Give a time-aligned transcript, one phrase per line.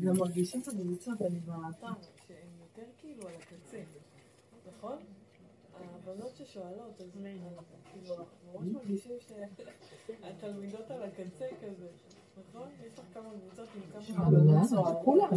[0.00, 1.86] גם מרגישים את הקבוצות, אני באתר,
[2.26, 3.82] שהן יותר כאילו על הקצה,
[4.66, 4.98] נכון?
[5.74, 11.88] הבנות ששואלות, אז כאילו, אנחנו ממש מרגישים שהתלמידות על הקצה כזה,
[12.38, 12.68] נכון?
[12.86, 14.94] יש לך כמה קבוצות עם כמה...
[15.04, 15.28] כולם.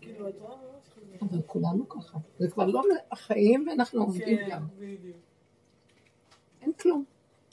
[0.00, 1.14] כאילו, את רואה ממש כאילו...
[1.20, 2.18] אבל כולנו ככה.
[2.38, 4.66] זה כבר לא החיים ואנחנו עובדים כן, גם.
[4.78, 5.16] בדיוק.
[6.60, 7.04] אין כלום.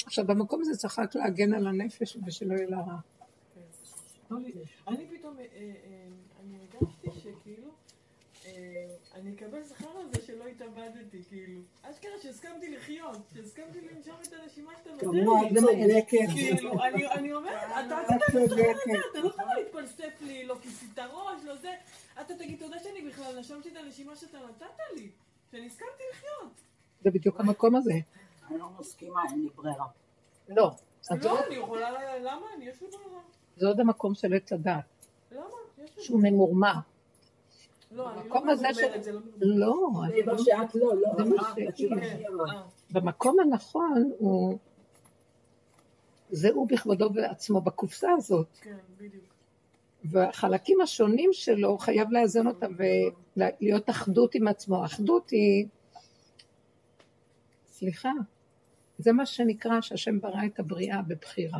[0.05, 2.99] עכשיו, במקום הזה צריך רק להגן על הנפש ושלא יהיה לה רע.
[4.87, 6.07] אני פתאום, אה, אה,
[6.39, 7.69] אני הרגשתי שכאילו,
[8.45, 8.51] אה,
[9.15, 11.61] אני אקבל שכר על זה שלא התאבדתי, כאילו.
[11.81, 15.25] אשכרה שהסכמתי לחיות, שהסכמתי לנשום את הנשימה שאתה נותן לי.
[16.33, 18.77] כאילו, אני- אני אומרת, אתה את עשית את.
[19.11, 21.73] אתה לא יכול להתפלסף לי, לא כיסית ראש, לא זה.
[22.21, 24.65] אתה תגיד תודה שאני בכלל נשמתי את הנשימה שאתה נתת
[24.95, 25.09] לי,
[25.51, 26.51] שאני הסכמתי לחיות.
[27.03, 27.93] זה בדיוק המקום הזה.
[28.49, 29.85] אני לא מסכימה, אין לי ברירה.
[30.49, 30.71] לא.
[31.23, 32.45] לא, אני יכולה, למה?
[32.57, 33.21] אני יש לי ברירה.
[33.57, 34.83] זה עוד המקום של עץ הדת,
[35.31, 35.43] למה?
[35.99, 36.73] שהוא ממורמר.
[37.95, 38.81] לא, אני לא המקום הזה של...
[38.81, 39.19] ממורמרת, זה לא.
[39.43, 41.09] לא, זה מה שאת לא, לא.
[41.17, 41.69] זה מה אמרת, שהיא.
[41.69, 42.53] התשובה כן, אמרה.
[42.53, 44.57] אה, במקום הנכון הוא...
[46.29, 48.47] זה הוא בכבודו ועצמו בקופסה הזאת.
[48.61, 49.23] כן, בדיוק.
[50.03, 52.73] והחלקים השונים שלו, הוא חייב לאזן אותם
[53.37, 54.85] ולהיות אחדות עם עצמו.
[54.85, 55.67] אחדות היא...
[57.67, 58.11] סליחה,
[58.97, 61.59] זה מה שנקרא שהשם ברא את הבריאה בבחירה.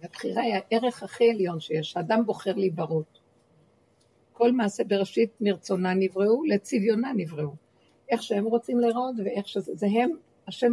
[0.00, 3.19] והבחירה היא הערך הכי עליון שיש, האדם בוחר להיברות.
[4.40, 7.50] כל מעשה בראשית מרצונה נבראו, לצביונה נבראו.
[8.08, 10.10] איך שהם רוצים להיראות ואיך שזה, זה הם,
[10.48, 10.72] השם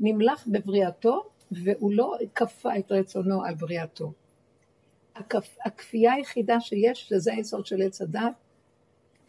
[0.00, 4.12] נמלך בבריאתו, והוא לא כפה את רצונו על בריאתו.
[5.16, 5.56] הכפ...
[5.64, 8.32] הכפייה היחידה שיש, שזה היסוד של עץ הדת,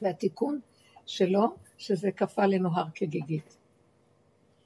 [0.02, 0.60] והתיקון
[1.06, 3.58] שלו, שזה כפה עלינו הר כגיגית.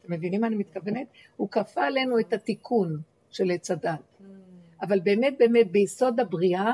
[0.02, 1.08] אתם מבינים מה אני מתכוונת?
[1.38, 4.22] הוא כפה עלינו את התיקון של עץ הדת.
[4.82, 6.74] אבל באמת באמת ביסוד הבריאה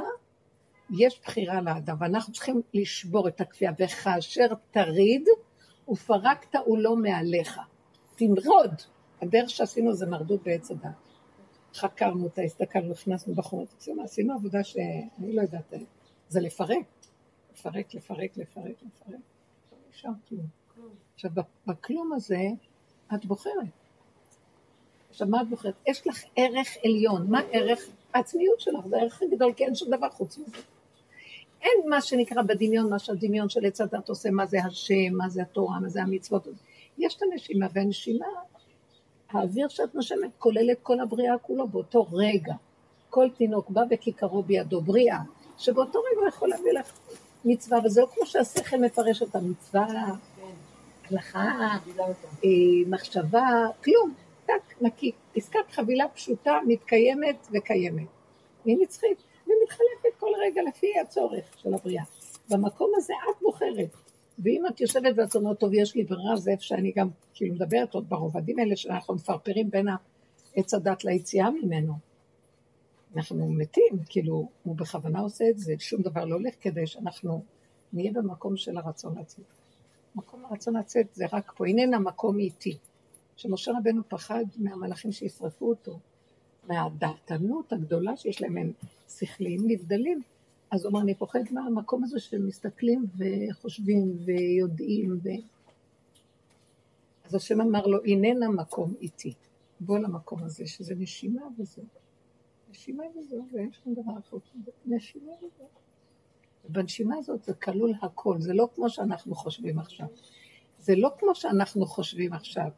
[0.97, 5.27] יש בחירה לאדם, ואנחנו צריכים לשבור את הכפייה, וכאשר תריד,
[5.89, 7.59] ופרקת עולו מעליך.
[8.15, 8.73] תמרוד.
[9.21, 10.89] הדרך שעשינו זה מרדות בעץ הדת.
[11.73, 13.33] חקרנו אותה, הסתכלנו, הכנסנו
[13.77, 15.73] עשינו, עשינו עבודה שאני לא יודעת,
[16.27, 16.85] זה לפרק.
[17.53, 19.19] לפרק, לפרק, לפרק, לפרק.
[19.71, 20.45] לא נשאר כלום.
[21.13, 21.31] עכשיו,
[21.67, 22.41] בכלום הזה,
[23.15, 23.53] את בוחרת.
[25.09, 25.73] עכשיו, מה את בוחרת?
[25.87, 27.27] יש לך ערך עליון.
[27.29, 27.79] מה ערך?
[28.13, 30.57] העצמיות שלך, זה הערך הגדול, כי אין שום דבר חוץ מזה.
[31.63, 35.41] אין מה שנקרא בדמיון, מה שהדמיון של עץ הדת עושה, מה זה השם, מה זה
[35.41, 36.47] התורה, מה זה המצוות.
[36.97, 38.25] יש את הנשימה, והנשימה,
[39.31, 42.53] האוויר שאת נושמת כולל את כל הבריאה כולו באותו רגע.
[43.09, 45.19] כל תינוק בא וכיכרו בידו, בריאה,
[45.57, 46.91] שבאותו רגע הוא יכול להביא לך
[47.45, 49.85] מצווה, וזהו כמו שהשכל מפרש אותה, מצווה,
[51.11, 51.51] הלכה,
[52.45, 52.49] אה,
[52.87, 54.13] מחשבה, כלום,
[54.45, 55.11] טק, נקי.
[55.35, 58.07] עסקת חבילה פשוטה, מתקיימת וקיימת.
[58.65, 59.17] היא נצחית,
[59.63, 62.03] ומתחלפת כל רגע לפי הצורך של הבריאה.
[62.49, 63.95] במקום הזה את בוחרת.
[64.39, 67.93] ואם את יושבת ואת אומרת, טוב, יש לי ברירה, זה איפה שאני גם כאילו מדברת
[67.93, 69.87] עוד ברובדים האלה, שאנחנו מפרפרים בין
[70.55, 71.93] עץ הדת ליציאה ממנו.
[73.15, 77.43] אנחנו מתים, כאילו, הוא בכוונה עושה את זה, שום דבר לא הולך כדי שאנחנו
[77.93, 79.45] נהיה במקום של הרצון לצאת.
[80.15, 82.77] מקום הרצון לצאת זה רק פה, הננה מקום איתי.
[83.35, 85.99] שמשה רבנו פחד מהמלאכים שישרפו אותו,
[86.67, 88.71] מהדעתנות הגדולה שיש להם, הם
[89.09, 90.21] שכליים נבדלים.
[90.71, 95.19] אז הוא אמר, אני פוחד מהמקום הזה שמסתכלים וחושבים ויודעים.
[95.23, 95.29] ו...
[97.25, 99.33] אז השם אמר לו, הננה מקום איתי.
[99.79, 101.85] בוא למקום הזה, שזה נשימה וזהו.
[102.69, 104.37] נשימה וזהו, ואין שום דבר אחר.
[104.85, 105.67] נשימה וזהו.
[106.69, 110.07] בנשימה הזאת זה כלול הכל, זה לא כמו שאנחנו חושבים עכשיו.
[110.79, 112.69] זה לא כמו שאנחנו חושבים עכשיו.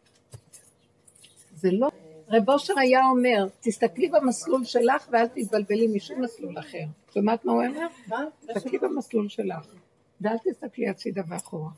[1.55, 1.89] זה לא...
[2.29, 6.85] רב אושר היה אומר, תסתכלי במסלול שלך ואל תתבלבלי משום מסלול אחר.
[7.13, 7.87] שומעת מה הוא אומר?
[8.47, 9.65] תסתכלי במסלול שלך,
[10.21, 11.69] ואל תסתכלי הצידה ואחורה.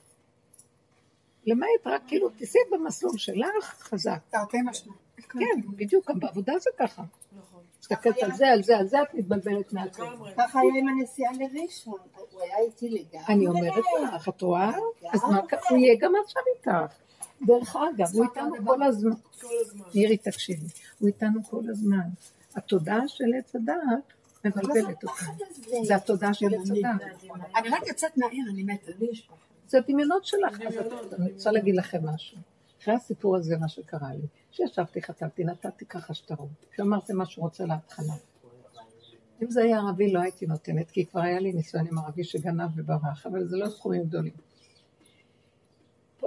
[1.46, 4.19] למעט רק כאילו, תסעי במסלול שלך חזק.
[4.30, 4.94] תרתי משמע.
[5.30, 7.03] כן, בדיוק, בעבודה זה ככה.
[7.38, 7.63] נכון.
[7.80, 10.03] מסתכלת על זה, על זה, על זה, את מתבלבלת מהכל.
[10.03, 10.31] לגמרי.
[10.38, 12.00] ככה היה עם הנסיעה לראשון,
[12.31, 13.25] הוא היה איתי לגמרי.
[13.30, 13.83] אני אומרת
[14.16, 14.71] לך, את רואה?
[15.13, 15.39] אז מה,
[15.69, 16.95] הוא יהיה גם עכשיו איתך.
[17.45, 19.16] דרך אגב, הוא איתנו כל הזמן.
[19.95, 20.68] מירי, תקשיבי,
[21.00, 22.10] הוא איתנו כל הזמן.
[22.56, 24.13] התודעה של עץ הדעת
[24.45, 25.24] מבלבלת אותה.
[25.84, 27.01] זה התודעה של עץ הדעת.
[27.56, 28.92] אני רק יוצאת מהעיר, אני מתה.
[29.68, 30.62] זה הדמיונות שלך.
[31.19, 32.38] אני רוצה להגיד לכם משהו.
[32.81, 36.50] אחרי הסיפור הזה, מה שקרה לי, שישבתי, חתמתי, נתתי ככה שטרות.
[36.72, 38.13] כשאמרתי מה שהוא רוצה להתחלה.
[39.44, 42.69] אם זה היה ערבי לא הייתי נותנת, כי כבר היה לי ניסיון עם ערבי שגנב
[42.75, 44.46] וברח, אבל זה לא סכומים גדולים.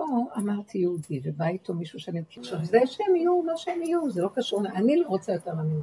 [0.01, 2.43] פה אמרתי יהודי, ובא איתו מישהו שאני מכיר.
[2.43, 5.83] עכשיו, זה שהם יהיו, לא שהם יהיו, זה לא קשור, אני לא רוצה יותר להאמין.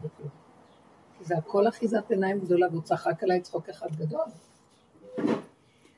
[1.17, 4.25] כי זה הכל אחיזת עיניים גדולה, והוא צחק עליי צחוק אחד גדול.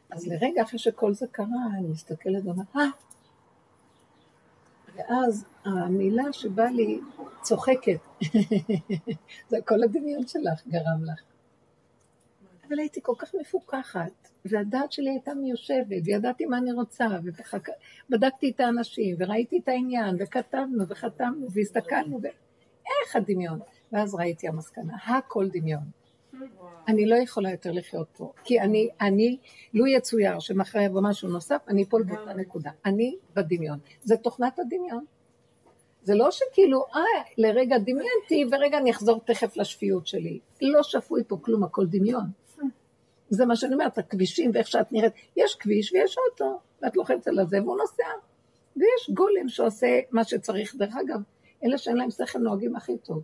[0.09, 2.89] אז לרגע אחרי שכל זה קרה, אני מסתכלת ואומרת, אה!
[4.95, 6.99] ואז המילה שבאה לי
[7.41, 7.99] צוחקת.
[9.49, 11.28] זה כל הדמיון שלך גרם לך.
[12.69, 17.07] אבל הייתי כל כך מפוקחת, והדעת שלי הייתה מיושבת, וידעתי מה אני רוצה,
[18.09, 22.27] ובדקתי את האנשים, וראיתי את העניין, וכתבנו, וחתמנו, והסתכלנו, ו...
[22.85, 23.59] איך הדמיון?
[23.91, 25.83] ואז ראיתי המסקנה, הכל דמיון.
[26.87, 29.37] אני לא יכולה יותר לחיות פה, כי אני, אני,
[29.73, 32.71] לו יצויר שמחר יבוא משהו נוסף, אני אפול באותה נקודה.
[32.85, 33.79] אני בדמיון.
[34.01, 35.05] זה תוכנת הדמיון.
[36.03, 37.01] זה לא שכאילו, אה,
[37.37, 40.39] לרגע דמיינתי, ורגע אני אחזור תכף לשפיות שלי.
[40.61, 42.25] לא שפוי פה כלום, הכל דמיון.
[43.29, 45.13] זה מה שאני אומרת, הכבישים ואיך שאת נראית.
[45.35, 48.03] יש כביש ויש אוטו, ואת לוחצת על הזה והוא נוסע.
[48.77, 50.75] ויש גולם שעושה מה שצריך.
[50.75, 51.19] דרך אגב,
[51.63, 53.23] אלה שאין להם שכל נוהגים הכי טוב.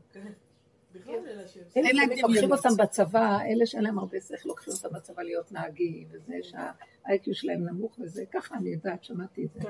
[1.77, 6.33] אלה שלוקחים אותם בצבא, אלה שאין להם הרבה שכל, לוקחים אותם בצבא להיות נהגים, וזה
[6.41, 9.69] שה-IQ שלהם נמוך וזה, ככה אני יודעת, שמעתי את זה.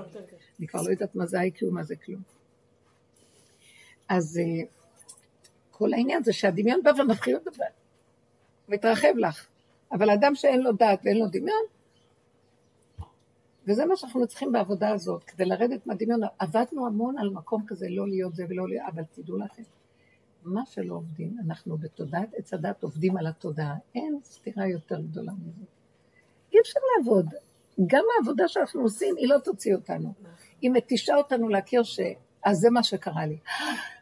[0.60, 2.22] אני כבר לא יודעת מה זה IQ, מה זה כלום.
[4.10, 4.68] אז אה,
[5.72, 7.66] כל העניין זה שהדמיון בא ומתחיל לדבר,
[8.70, 9.48] מתרחב לך.
[9.96, 11.64] אבל אדם שאין לו דעת ואין לו דמיון,
[13.68, 16.20] וזה מה שאנחנו צריכים בעבודה הזאת, כדי לרדת מהדמיון.
[16.40, 19.64] עבדנו המון על מקום כזה, לא להיות זה ולא להיות, אבל תדעו לכם,
[20.44, 23.76] מה שלא עובדים, אנחנו בתודעת עץ הדת עובדים על התודעה.
[23.96, 25.66] אין סתירה יותר גדולה מזה.
[26.54, 27.26] אי אפשר לעבוד.
[27.88, 30.14] גם העבודה שאנחנו עושים, היא לא תוציא אותנו.
[30.62, 32.00] היא מתישה אותנו להכיר ש...
[32.44, 33.38] אז זה מה שקרה לי.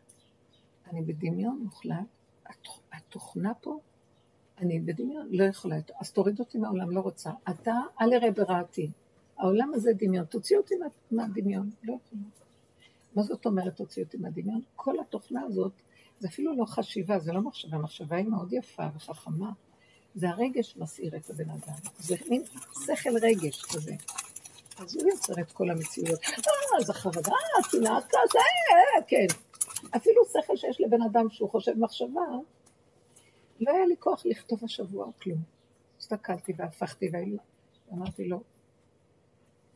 [0.89, 1.97] אני בדמיון מוחלט,
[2.93, 3.79] התוכנה פה
[4.63, 5.75] אני בדמיון, לא יכולה.
[5.99, 7.31] אז תוריד אותי מהעולם, לא רוצה.
[7.49, 8.91] אתה, אל יראה ברעתי.
[9.37, 12.21] העולם הזה דמיון, תוציא אותי מה, מהדמיון, לא יכולה.
[13.15, 14.61] מה זאת אומרת תוציא אותי מהדמיון?
[14.75, 15.71] כל התוכנה הזאת,
[16.19, 19.51] זה אפילו לא חשיבה, זה לא מחשבה, מחשבה היא מאוד יפה וחכמה.
[20.15, 21.73] זה הרגש מסעיר את הבן אדם.
[21.99, 22.43] זה מין
[22.85, 23.95] שכל רגש כזה.
[24.77, 26.19] אז הוא יוצר את כל המציאויות.
[26.23, 27.31] אה, זה חרדה,
[27.71, 28.39] שנאה כזה,
[29.07, 29.25] כן.
[29.95, 32.21] אפילו שכל שיש לבן אדם שהוא חושב מחשבה,
[33.59, 35.39] לא היה לי כוח לכתוב השבוע כלום.
[35.99, 37.11] הסתכלתי והפכתי
[37.91, 38.43] ואמרתי לו,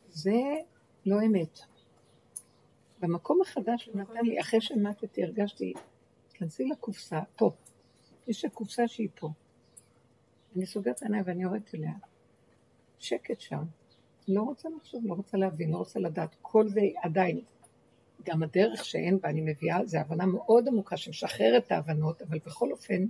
[0.09, 0.41] זה
[1.05, 1.59] לא אמת.
[2.99, 5.73] במקום החדש שהוא נתן לי, אחרי שמטתי, הרגשתי,
[6.33, 7.51] כנסי לקופסה, פה.
[8.27, 9.29] יש קופסה שהיא פה.
[10.55, 11.91] אני סוגרת עיניים ואני יורדת אליה.
[12.99, 13.63] שקט שם.
[14.27, 16.35] לא רוצה לחשוב, לא רוצה להבין, לא רוצה לדעת.
[16.41, 17.41] כל זה עדיין.
[18.23, 22.71] גם הדרך שאין בה, אני מביאה, זו הבנה מאוד עמוקה שמשחררת את ההבנות, אבל בכל
[22.71, 23.05] אופן,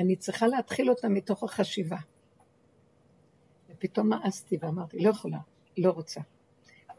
[0.00, 1.96] אני צריכה להתחיל אותה מתוך החשיבה.
[3.70, 5.38] ופתאום מאסתי ואמרתי, לא יכולה,
[5.78, 6.20] לא רוצה.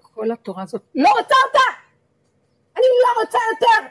[0.02, 1.82] כל התורה הזאת, לא רוצה אותה!
[2.76, 3.88] אני לא רוצה יותר!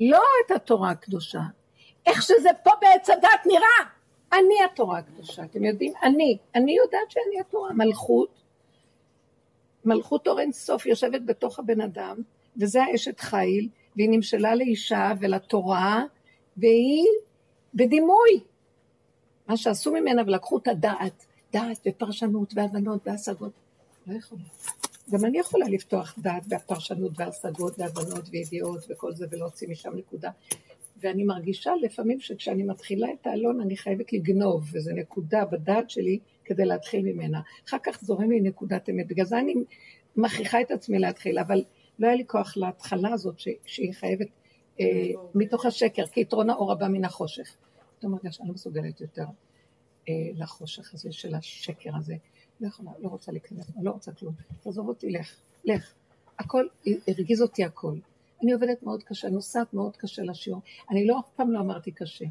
[0.00, 1.40] לא את התורה הקדושה,
[2.06, 3.90] איך שזה פה בעץ הדת נראה.
[4.32, 5.92] אני התורה הקדושה, אתם יודעים?
[6.02, 8.42] אני, אני יודעת שאני התורה, מלכות,
[9.84, 12.16] מלכות אור אין סוף יושבת בתוך הבן אדם,
[12.56, 16.04] וזה האשת חיל, והיא נמשלה לאישה ולתורה,
[16.58, 17.06] והיא
[17.74, 18.40] בדימוי.
[19.48, 23.52] מה שעשו ממנה ולקחו את הדעת, דעת ופרשנות והבנות והשגות.
[24.06, 24.42] לא יכולה.
[25.10, 30.30] גם אני יכולה לפתוח דעת והפרשנות והשגות והבנות וידיעות וכל זה ולהוציא משם נקודה.
[31.00, 36.64] ואני מרגישה לפעמים שכשאני מתחילה את האלון אני חייבת לגנוב, וזו נקודה בדעת שלי כדי
[36.64, 37.40] להתחיל ממנה.
[37.68, 39.06] אחר כך זורם לי נקודת אמת.
[39.06, 39.54] בגלל זה אני
[40.16, 41.64] מכריחה את עצמי להתחיל, אבל
[41.98, 44.28] לא היה לי כוח להתחלה הזאת שהיא חייבת
[45.34, 47.56] מתוך השקר, כי יתרון האור הבא מן החושך.
[47.98, 49.24] פתאום הרגש, אני לא מסוגלת יותר
[50.08, 52.16] אה, לחושך הזה של השקר הזה.
[52.60, 54.34] לא יכולה, לא רוצה להיכנס, לא רוצה כלום.
[54.62, 55.92] תעזוב אותי, לך, לך.
[56.38, 56.66] הכל,
[57.08, 57.94] הרגיז אותי הכל.
[58.42, 60.60] אני עובדת מאוד קשה, נוסעת מאוד קשה לשיעור.
[60.90, 62.24] אני לא, אף פעם לא אמרתי קשה.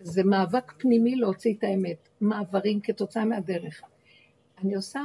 [0.00, 3.82] זה מאבק פנימי להוציא את האמת, מעברים כתוצאה מהדרך.
[4.58, 5.04] אני עושה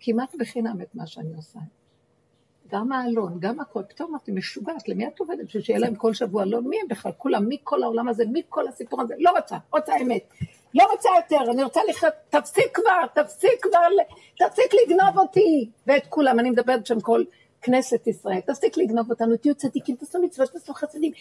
[0.00, 1.60] כמעט בחינם את מה שאני עושה.
[2.72, 3.82] גם האלון, גם הכל.
[3.88, 5.50] פתאום אמרתי, משוגעת, למי את עובדת?
[5.60, 6.68] שיהיה להם כל שבוע אלון?
[6.68, 7.12] מי הם בכלל?
[7.18, 9.14] כולם, מכל העולם הזה, מכל הסיפור הזה.
[9.18, 10.28] לא רוצה, רוצה אמת.
[10.74, 14.02] לא רוצה יותר, אני רוצה לחיות, תפסיק כבר, תפסיק כבר,
[14.38, 15.70] תפסיק לגנוב אותי.
[15.86, 17.24] ואת כולם, אני מדברת בשם כל
[17.62, 21.12] כנסת ישראל, תפסיק לגנוב אותנו, תהיו צדיקים, תעשו מצוות, תעשו חסדים,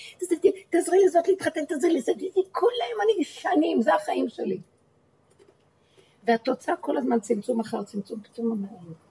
[0.69, 2.17] תעזרי לזאת להתחתן, תעזרי לזאת,
[2.51, 4.59] כולם אני שנים, זה החיים שלי.
[6.23, 9.04] והתוצאה כל הזמן צמצום אחר צמצום, פתאום אמרנו.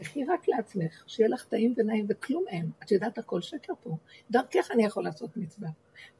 [0.00, 2.70] תחי רק לעצמך, שיהיה לך טעים ונעים וכלום אין.
[2.82, 3.96] את יודעת הכל שקר פה.
[4.30, 5.68] דרכך אני יכול לעשות מצווה,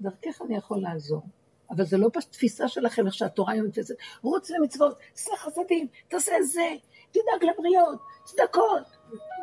[0.00, 1.22] דרכך אני יכול לעזור.
[1.70, 3.94] אבל זה לא בתפיסה שלכם, איך שהתורה היום מתפסת.
[4.22, 6.68] רוץ למצוות, עשה חסדים, תעשה זה,
[7.10, 8.96] תדאג לבריות, צדקות.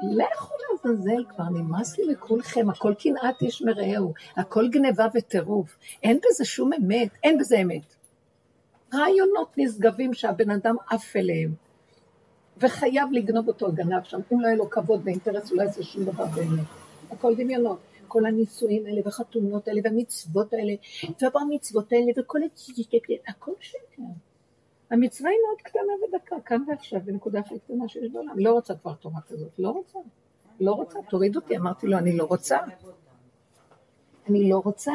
[0.04, 5.78] לכו לעזאזל כבר, נמאס לי לכולכם, הכל קנאת איש מרעהו, הכל גניבה וטירוף.
[6.04, 7.96] אין בזה שום אמת, אין בזה אמת.
[8.94, 11.54] רעיונות נשגבים שהבן אדם עף אליהם,
[12.58, 16.06] וחייב לגנוב אותו הגנב שם, אם לא יהיה לו כבוד ואינטרס, הוא לא יעשה שום
[16.06, 16.66] דבר באמת.
[17.12, 17.80] הכל דמיונות.
[18.08, 20.74] כל הנישואים האלה, וחתונות האלה, והמצוות האלה,
[21.22, 22.40] והבר מצוות האלה, וכל.
[23.28, 24.04] הכל שקר.
[24.92, 28.40] המצווה היא מאוד קטנה ודקה, כאן ועכשיו, בנקודה הכי קטנה שיש בעולם.
[28.40, 30.00] לא רוצה כבר תורה כזאת, לא רוצה.
[30.60, 31.58] לא רוצה, תוריד אותי.
[31.58, 32.58] אמרתי לו, אני לא רוצה.
[34.30, 34.94] אני לא רוצה.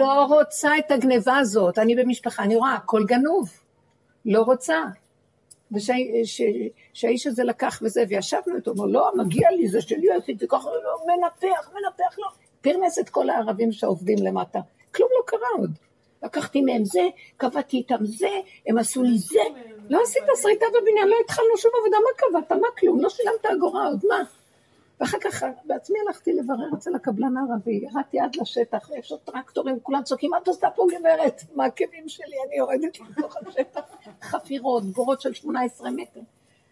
[0.00, 1.78] לא רוצה את הגניבה הזאת.
[1.78, 3.60] אני במשפחה, אני רואה, הכל גנוב.
[4.24, 4.82] לא רוצה.
[5.74, 10.98] ושהאיש הזה לקח וזה, וישבנו איתו, אמר, לא, מגיע לי, זה שלי, עשיתי ככה, לא,
[11.06, 12.28] מנפח, מנפח, לא.
[12.60, 14.58] פרנס את כל הערבים שעובדים למטה.
[14.94, 15.70] כלום לא קרה עוד.
[16.22, 18.28] לקחתי מהם זה, קבעתי איתם זה,
[18.66, 19.40] הם עשו לי זה.
[19.90, 22.60] לא עשית שריטה בבניין, לא התחלנו שום עבודה, מה קבעת?
[22.60, 23.00] מה כלום?
[23.00, 24.22] לא שילמת אגורה עוד, מה?
[25.00, 30.02] ואחר כך בעצמי הלכתי לברר אצל הקבלן הערבי, ירדתי עד לשטח, יש עוד טרקטורים, כולם
[30.02, 31.42] צועקים, את עושה פה גברת?
[31.54, 32.36] מה הכאבים שלי?
[32.48, 33.80] אני יורדת לתוך השטח,
[34.22, 36.20] חפירות, גורות של 18 מטר.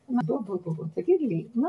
[0.09, 1.69] בוא, בוא, בוא, בוא, תגיד לי, מה...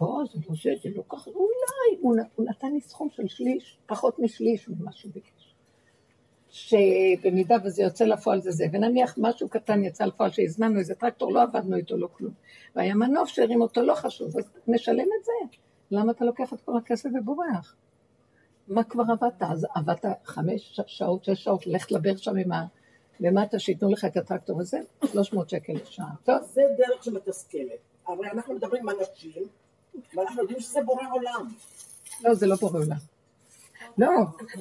[0.00, 2.00] לא, זה לא זה, זה לא ככה, אולי,
[2.34, 5.43] הוא נתן לי סכום של שליש, פחות משליש ממה שהוא ביקש.
[6.54, 11.42] שבמידה וזה יוצא לפועל זה זה, ונניח משהו קטן יצא לפועל שהזמנו איזה טרקטור, לא
[11.42, 12.32] עבדנו איתו, לא כלום.
[12.76, 15.56] והיה מנוף שהרים אותו, לא חשוב, אז נשלם את זה.
[15.90, 17.76] למה אתה לוקח את כל הכסף ובורח?
[18.68, 19.42] מה כבר עבדת?
[19.42, 22.66] אז עבדת חמש שעות, שש שעות, ללכת לדבר שם עם ה...
[23.20, 26.06] למטה, שייתנו לך את הטרקטור הזה, 300 שקל לשעה.
[26.24, 27.78] טוב, זה דרך שמתסכלת.
[28.08, 29.42] אבל אנחנו מדברים עם אנשים,
[30.16, 31.48] ואנחנו יודעים שזה בורא עולם.
[32.24, 33.13] לא, זה לא בורא עולם.
[33.98, 34.08] לא,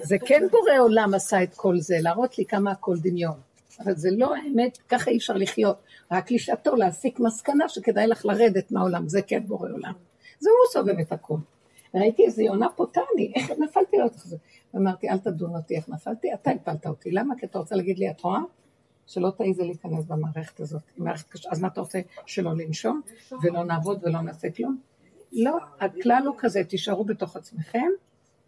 [0.01, 3.37] זה כן בורא עולם עשה את כל זה, להראות לי כמה הכל דמיון.
[3.79, 5.77] אבל זה לא האמת, ככה אי אפשר לחיות.
[6.11, 9.93] רק לשעתו להסיק מסקנה שכדאי לך לרדת מהעולם, זה כן בורא עולם.
[10.39, 11.37] זה הוא סובב את הכל.
[11.95, 14.37] ראיתי איזה יונה פוטני, איך נפלתי לו את זה.
[14.75, 17.11] אמרתי, אל תדון אותי איך נפלתי, אתה הפלת אותי.
[17.11, 17.35] למה?
[17.37, 18.39] כי אתה רוצה להגיד לי, את רואה?
[19.07, 20.81] שלא תעיזי להיכנס במערכת הזאת.
[20.97, 21.49] מערכת קשה.
[21.51, 21.99] אז מה אתה רוצה?
[22.25, 23.01] שלא לנשום,
[23.43, 24.77] ולא נעבוד ולא נעשה כלום?
[25.33, 27.87] לא, הכלל הוא כזה, תישארו בתוך עצמכם,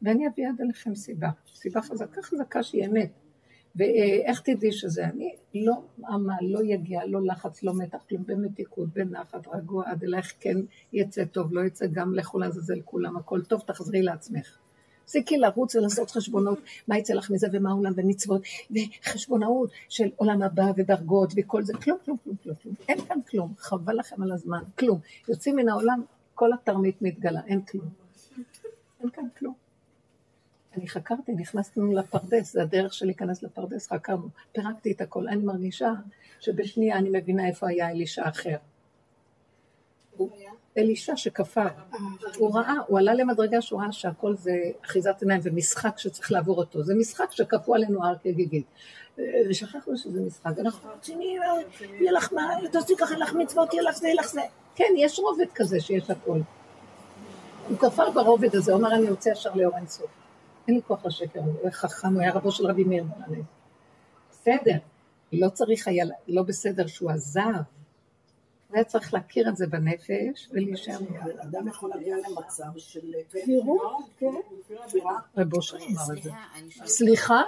[0.01, 1.29] ואני אביא עד אליכם סיבה.
[1.55, 3.09] סיבה חזקה חזקה שהיא אמת.
[3.75, 5.05] ואיך תדעי שזה?
[5.05, 5.73] אני לא
[6.09, 10.57] עמל, לא יגיע, לא לחץ, לא מתח, כלום, במתיקות, בנחת, רגוע, עד אלייך כן
[10.93, 14.57] יצא טוב, לא יצא גם לכו לעזאזל כולם, הכל טוב, תחזרי לעצמך.
[15.05, 20.71] תפסיקי לרוץ ולעשות חשבונות, מה יצא לך מזה ומה עולם ומצוות, וחשבונאות של עולם הבא
[20.77, 22.75] ודרגות וכל זה, כלום, כלום, כלום, כלום, כלום.
[22.89, 24.99] אין כאן כלום, חבל לכם על הזמן, כלום.
[25.29, 26.01] יוצאים מן העולם,
[26.33, 27.85] כל התרמית מתגלה, אין כלום.
[29.01, 29.64] אין כאן כלום.
[30.77, 35.27] אני חקרתי, נכנסנו לפרדס, זה הדרך של להיכנס לפרדס, חקרנו, פירקתי את הכל.
[35.27, 35.91] אני מרגישה
[36.39, 38.55] שבשנייה אני מבינה איפה היה אלישע אחר.
[40.77, 41.67] אלישע שכפר,
[42.37, 44.51] הוא ראה, הוא עלה למדרגה שהוא ראה שהכל זה
[44.85, 46.83] אחיזת עיניים ומשחק שצריך לעבור אותו.
[46.83, 48.65] זה משחק שכפו עלינו הר כגיגית.
[49.49, 52.41] ושכחנו שזה משחק, אנחנו רוצים, יהיה לך מה,
[52.71, 54.41] תעשי ככה, יהיה לך מצוות, יהיה לך זה, יהיה לך זה.
[54.75, 56.39] כן, יש רובד כזה שיש הכל.
[57.69, 60.24] הוא כפר ברובד הזה, הוא אמר, אני רוצה ישר לאור אינסוף.
[60.67, 63.45] אין לי כוח לשקר, הוא היה חכם, הוא היה רבו של רבי מאיר בלנד.
[64.31, 64.77] בסדר,
[65.33, 67.41] לא צריך היה, לא בסדר שהוא עזב.
[68.67, 70.97] הוא היה צריך להכיר את זה בנפש ולהישאר.
[71.37, 73.11] אדם יכול להגיע למצב של
[74.17, 74.27] כן.
[74.85, 75.19] כפירה.
[75.37, 76.31] רב אושר אמר את זה.
[76.85, 77.41] סליחה,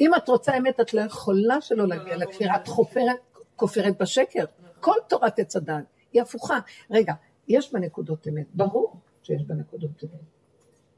[0.00, 2.56] אם את רוצה אמת, את לא יכולה שלא להגיע לכפירה.
[2.56, 4.44] את חופרת, כופרת בשקר.
[4.80, 6.58] כל תורת עץ הדעת היא הפוכה.
[6.90, 7.14] רגע,
[7.48, 10.20] יש בה נקודות אמת, ברור שיש בה נקודות אמת.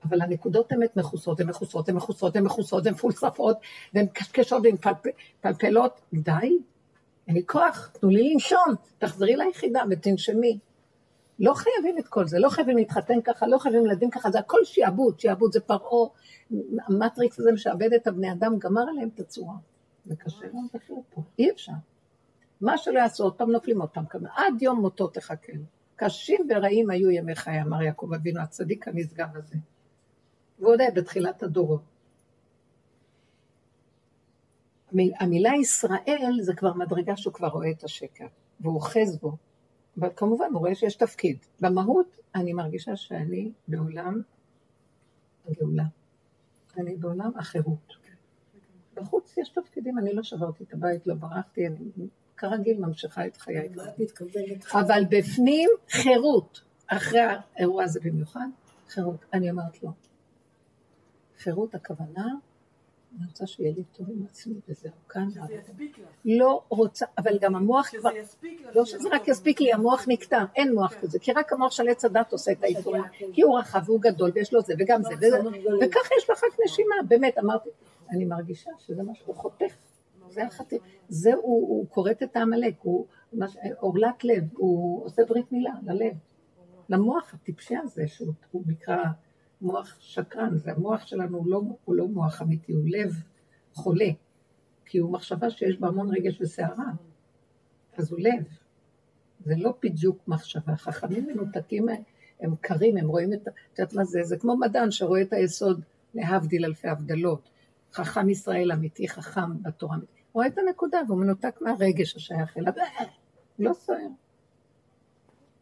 [0.09, 3.57] אבל הנקודות אמת מכוסות, הן מכוסות, הן מכוסות, הן מכוסות, הן מפולספות,
[3.95, 4.77] והן קשקשות והן
[5.41, 6.01] פלפלות.
[6.13, 6.59] די,
[7.27, 10.59] אין לי כוח, תנו לי לנשום, תחזרי ליחידה ותנשמי.
[11.39, 14.65] לא חייבים את כל זה, לא חייבים להתחתן ככה, לא חייבים ילדים ככה, זה הכל
[14.65, 16.09] שיעבוד, שיעבוד זה פרעה,
[16.89, 19.55] המטריקס הזה משעבד את הבני אדם, גמר עליהם את הצורה.
[20.05, 21.73] זה קשה מאוד לחיות פה, אי אפשר.
[22.61, 25.63] מה שלא יעשו, עוד פעם נופלים עוד פעם כמה, עד יום מותו תחכנו.
[25.97, 29.57] קשים ורעים היו ימי חיי, אמר יעקב אבינו, הצדיק הנשגב הזה.
[30.59, 31.83] ועוד היה בתחילת הדורות.
[35.21, 38.27] המילה ישראל זה כבר מדרגה שהוא כבר רואה את השקר,
[38.61, 39.37] והוא אוחז בו.
[40.01, 41.39] אבל כמובן הוא רואה שיש תפקיד.
[41.61, 44.21] במהות אני מרגישה שאני בעולם
[45.49, 45.85] הגאולה.
[46.77, 47.93] אני בעולם החירות.
[48.95, 53.69] בחוץ יש תפקידים, אני לא שברתי את הבית, לא ברחתי, אני כרגיל ממשיכה את חיי.
[54.73, 56.63] אבל בפנים חירות.
[56.87, 58.47] אחרי האירוע הזה במיוחד,
[58.89, 59.25] חירות.
[59.33, 59.91] אני אומרת לו,
[61.39, 62.27] חירות הכוונה,
[63.19, 65.31] אני רוצה שיהיה לי טוב עם עצמי וזהו, כאן.
[65.31, 66.07] שזה יספיק לך.
[66.25, 68.77] לא רוצה, אבל גם המוח כבר, שזה יספיק לך.
[68.77, 72.05] לא שזה רק יספיק לי, המוח נקטע, אין מוח כזה, כי רק המוח של עץ
[72.05, 73.03] הדת עושה את האיסורים,
[73.33, 75.39] כי הוא רחב והוא גדול ויש לו זה וגם זה, וזה,
[75.81, 77.71] וככה יש לך רק נשימה, באמת, אמרתי,
[78.11, 79.75] אני מרגישה שזה משהו חותך,
[80.31, 80.77] זה החטא,
[81.09, 83.07] זה הוא, הוא כורת את העמלק, הוא
[83.79, 86.15] עורלת לב, הוא עושה ברית מילה ללב,
[86.89, 88.97] למוח הטיפשי הזה, שהוא הוא נקרא
[89.61, 93.15] מוח שקרן, זה המוח שלנו הוא לא, הוא לא מוח אמיתי, הוא לב
[93.73, 94.11] חולה,
[94.85, 96.91] כי הוא מחשבה שיש בה המון רגש וסערה,
[97.97, 98.45] אז הוא לב,
[99.45, 101.87] זה לא בדיוק מחשבה, חכמים מנותקים
[102.41, 105.81] הם קרים, הם רואים את, את יודעת מה זה, זה כמו מדען שרואה את היסוד
[106.15, 107.49] להבדיל אלפי הבדלות.
[107.93, 109.97] חכם ישראל אמיתי, חכם בתורה.
[109.97, 112.73] הוא רואה את הנקודה והוא מנותק מהרגש השייך אליו.
[113.59, 114.09] לא סוער.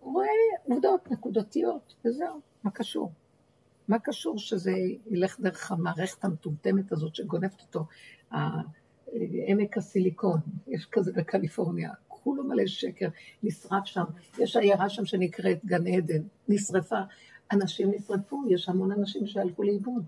[0.00, 0.26] הוא רואה
[0.64, 3.12] עובדות נקודתיות, וזהו, מה קשור?
[3.88, 4.72] מה קשור שזה
[5.10, 7.86] ילך דרך המערכת המטומטמת הזאת שגונבת אותו,
[9.48, 13.08] עמק הסיליקון, יש כזה בקליפורניה, כולו מלא שקר,
[13.42, 14.04] נשרף שם,
[14.38, 17.00] יש עיירה שם שנקראת גן עדן, נשרפה,
[17.52, 20.04] אנשים נשרפו, יש המון אנשים שהלכו לאיבוד.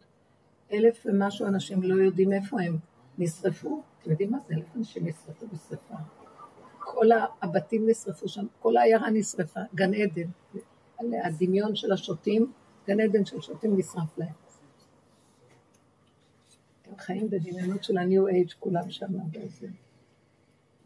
[0.73, 2.77] אלף ומשהו אנשים לא יודעים איפה הם
[3.19, 3.83] נשרפו.
[4.03, 4.55] אתם יודעים מה זה?
[4.55, 5.95] אלף אנשים נשרפו בשרפה.
[6.79, 7.07] כל
[7.43, 10.29] הבתים נשרפו שם, כל העיירה נשרפה, גן עדן.
[11.25, 12.53] הדמיון של השוטים,
[12.87, 14.33] גן עדן של שוטים נשרף להם.
[16.85, 19.07] הם חיים בדמיונות של ה-new age כולם שם.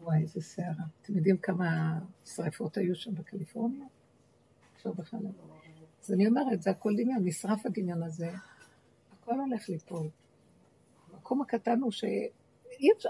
[0.01, 0.85] וואי, איזה סערה.
[1.03, 3.87] אתם יודעים כמה שרפות היו שם בקליפורניה?
[4.75, 5.31] עכשיו בכלל לא.
[6.05, 8.31] אז אני אומרת, זה הכל דמיון, נשרף הדמיון הזה,
[9.13, 10.09] הכל הולך ליפול.
[11.13, 13.09] המקום הקטן הוא שאי אפשר,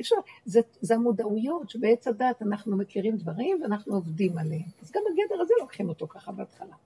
[0.00, 4.68] אפשר, זה, זה המודעויות שבעץ הדת אנחנו מכירים דברים ואנחנו עובדים עליהם.
[4.82, 6.76] אז גם הגדר הזה לוקחים אותו ככה בהתחלה.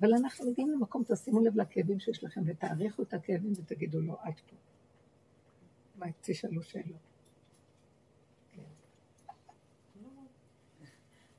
[0.00, 4.34] אבל אנחנו מגיעים למקום, תשימו לב לכאבים שיש לכם ותעריכו את הכאבים ותגידו לו, עד
[4.50, 4.56] פה.
[5.98, 6.96] מה, תשאלו שאלות.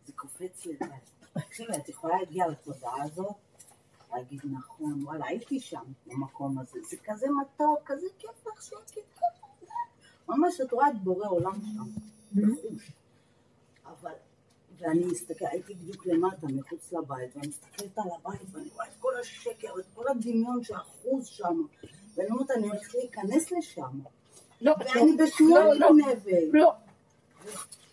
[0.06, 0.78] זה קופץ לי.
[1.34, 3.36] תקשיבי, את יכולה להגיע לתודעה הזאת,
[4.12, 9.02] להגיד נכון, וואלה, הייתי שם, במקום הזה, זה כזה מתוק, כזה כיף לך שקט.
[10.30, 12.42] ממש את רואה את בורא עולם שם.
[13.86, 14.12] אבל,
[14.80, 19.12] ואני מסתכלת, הייתי בדיוק למטה, מחוץ לבית, ואני מסתכלת על הבית, ואני רואה את כל
[19.20, 21.62] השקר, את כל הדמיון שאחוז שם,
[22.16, 24.00] ואני אומרת, אני הולכת להיכנס לשם,
[24.62, 25.96] לא, ואני בשנייה לא, לא.
[25.96, 26.54] מתגנבת.
[26.54, 26.74] לא.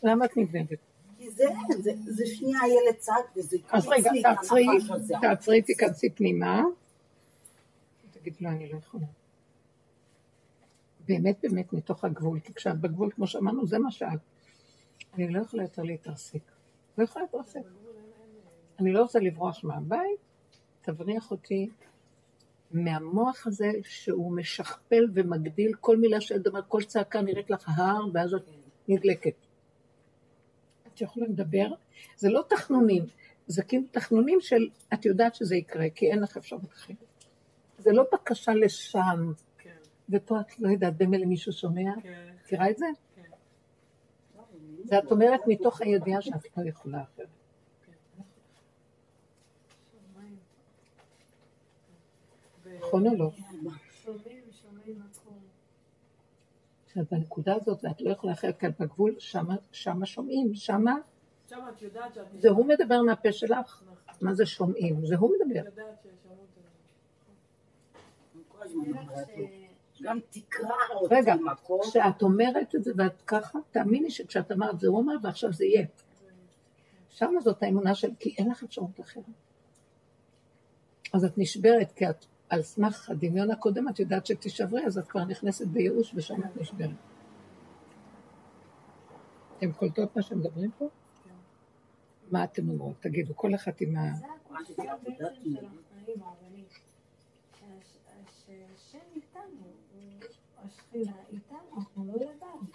[0.02, 0.78] למה את נגנבת?
[1.18, 1.44] כי זה,
[1.78, 4.66] זה, זה שנייה הילד צעק וזה אז רגע, תעצרי.
[5.20, 6.62] תעצרי, תיכנסי פנימה.
[8.12, 9.04] תגידי לו, אני לא יכולה.
[11.08, 12.40] באמת, באמת, מתוך הגבול.
[12.40, 14.18] כי כשאת בגבול, כמו שאמרנו, זה מה שאת.
[15.14, 16.53] אני לא יכולה יותר להתרסק.
[16.98, 17.60] לא יכולה להתרסק.
[18.78, 20.20] אני לא רוצה לברוח מהבית,
[20.82, 21.68] תבריח אותי
[22.70, 28.34] מהמוח הזה שהוא משכפל ומגדיל כל מילה שאת אומרת, כל צעקה נראית לך הר, ואז
[28.34, 28.42] את
[28.88, 29.34] נדלקת.
[30.86, 31.66] את יכולה לדבר,
[32.16, 33.04] זה לא תחנונים,
[33.46, 36.96] זה כאילו תחנונים של את יודעת שזה יקרה, כי אין לך אפשרות אחרת.
[37.78, 39.76] זה לא בקשה לשם, כן,
[40.08, 42.86] ופה את לא יודעת, במילא מישהו שומע, כן, מכירה את זה?
[44.84, 47.28] זה את אומרת מתוך הידיעה שאת לא יכולה אחרת.
[52.78, 53.30] נכון או לא?
[56.94, 60.94] שאת בנקודה הזאת ואת לא יכולה אחרת, כי את בגבול, שמה, שמה שומעים, שמה,
[61.48, 63.82] שם את יודעת שאת זה הוא מדבר מהפה שלך.
[64.20, 65.06] מה זה שומעים?
[65.06, 65.62] זה הוא מדבר.
[70.02, 71.80] גם תקרא אותי רגע, מקום.
[71.82, 75.86] כשאת אומרת את זה ואת ככה, תאמיני שכשאת אמרת זה הוא אמר ועכשיו זה יהיה.
[77.10, 79.24] שמה זאת האמונה של, כי אין לך אפשרות אחרת.
[81.14, 85.24] אז את נשברת, כי את על סמך הדמיון הקודם, את יודעת שתישברי, אז את כבר
[85.24, 86.90] נכנסת בייאוש ושם את נשברת.
[89.58, 90.88] אתם קולטות מה שמדברים פה?
[92.30, 92.94] מה אתם אומרות?
[93.00, 94.14] תגידו, כל אחת עם ה...
[94.14, 95.66] זה הקושי בעצם של
[96.00, 96.68] החיים הרבנית.
[97.60, 99.42] שהש- שהשם איתנו,
[99.92, 100.20] הוא-
[100.94, 102.66] השכינה איתנו, אנחנו לא לבד.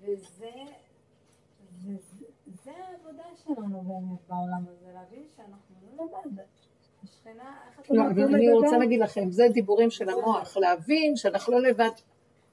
[0.00, 0.50] וזה
[1.82, 1.96] זה-
[2.64, 6.42] זה העבודה שלנו באמת בעולם הזה, להבין שאנחנו לא לבד.
[7.04, 7.56] השכינה,
[7.90, 8.52] לא, רוצים אבל אני?
[8.52, 11.90] רוצה להגיד לכם, זה דיבורים של המוח, להבין שאנחנו לא לבד.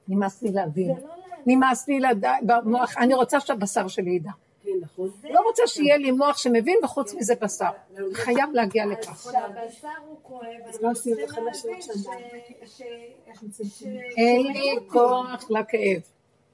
[0.08, 0.88] נמאס לי להבין.
[0.88, 1.14] לא.
[1.46, 4.30] נמאס לי לדעת, במוח, אני רוצה שהבשר שלי ידע.
[4.62, 5.10] כן, נכון.
[5.30, 7.70] לא רוצה שיהיה לי מוח שמבין, וחוץ מזה בשר.
[8.12, 9.10] חייב להגיע לכך.
[9.12, 12.66] כשהבשר הוא כואב, אנחנו לא צריכים להבין.
[12.66, 13.82] ש-
[14.16, 16.00] אין לי כוח לכאב.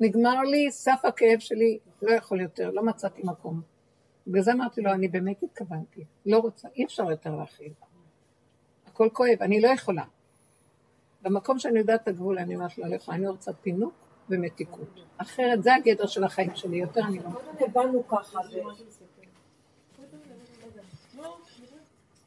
[0.00, 3.60] נגמר לי, סף הכאב שלי, לא יכול יותר, לא מצאתי מקום.
[4.26, 7.72] בגלל זה אמרתי לו, אני באמת התכוונתי, לא רוצה, אי אפשר יותר להכיל.
[8.86, 10.04] הכל כואב, אני לא יכולה.
[11.22, 13.92] במקום שאני יודעת את הגבול, אני אומרת לו, אני רוצה פינוק
[14.30, 15.00] ומתיקות.
[15.16, 17.30] אחרת זה הגדר של החיים שלי, יותר אני לא...
[17.60, 18.38] הבנו ככה,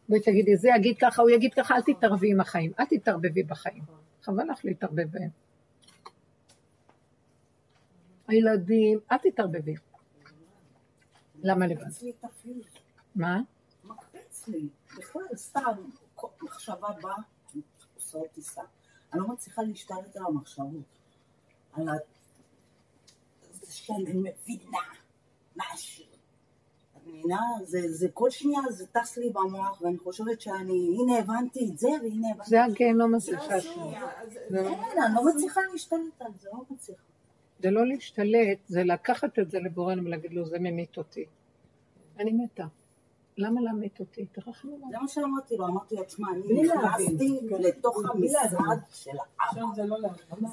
[0.10, 3.84] בואי תגידי, זה יגיד ככה, הוא יגיד ככה, אל תתערבי עם החיים, אל תתערבבי בחיים.
[4.24, 5.30] חבל לך להתערבב בהם.
[8.28, 9.76] הילדים, אל תתערבבי.
[11.44, 11.86] למה לבד?
[13.16, 13.42] מה?
[13.84, 14.68] מקפיץ לי.
[14.98, 15.62] בכלל, סתם,
[16.16, 17.16] כל מחשבה באה,
[17.96, 18.62] עושה אותי סתם.
[19.14, 20.99] אני לא מצליחה להשתלט על המחשבות.
[21.74, 21.94] על ה...
[23.70, 24.78] שאני מבינה
[25.56, 26.06] משהו.
[26.98, 27.40] את מבינה?
[27.64, 31.88] זה, זה כל שנייה זה טס לי במוח, ואני חושבת שאני, הנה הבנתי את זה,
[32.02, 32.50] והנה הבנתי...
[32.50, 33.16] זה הגיהנום.
[33.16, 33.36] אז- זה-
[34.94, 37.02] כן, אני לא מצליחה להשתלט על זה, לא מצליחה.
[37.64, 41.26] זה לא להשתלט, זה לקחת את זה לבורנו ולהגיד לו, זה ממית אותי.
[42.20, 42.66] אני מתה.
[43.40, 44.26] למה להמית אותי?
[44.26, 44.90] תרחמו עליי.
[44.92, 46.62] זה מה שאמרתי לו, אמרתי לו, תשמע, אני.
[46.64, 47.62] נכנסתי כן.
[47.62, 48.78] לתוך המשרד.
[48.90, 49.62] של האבא.
[49.76, 49.98] זה לא.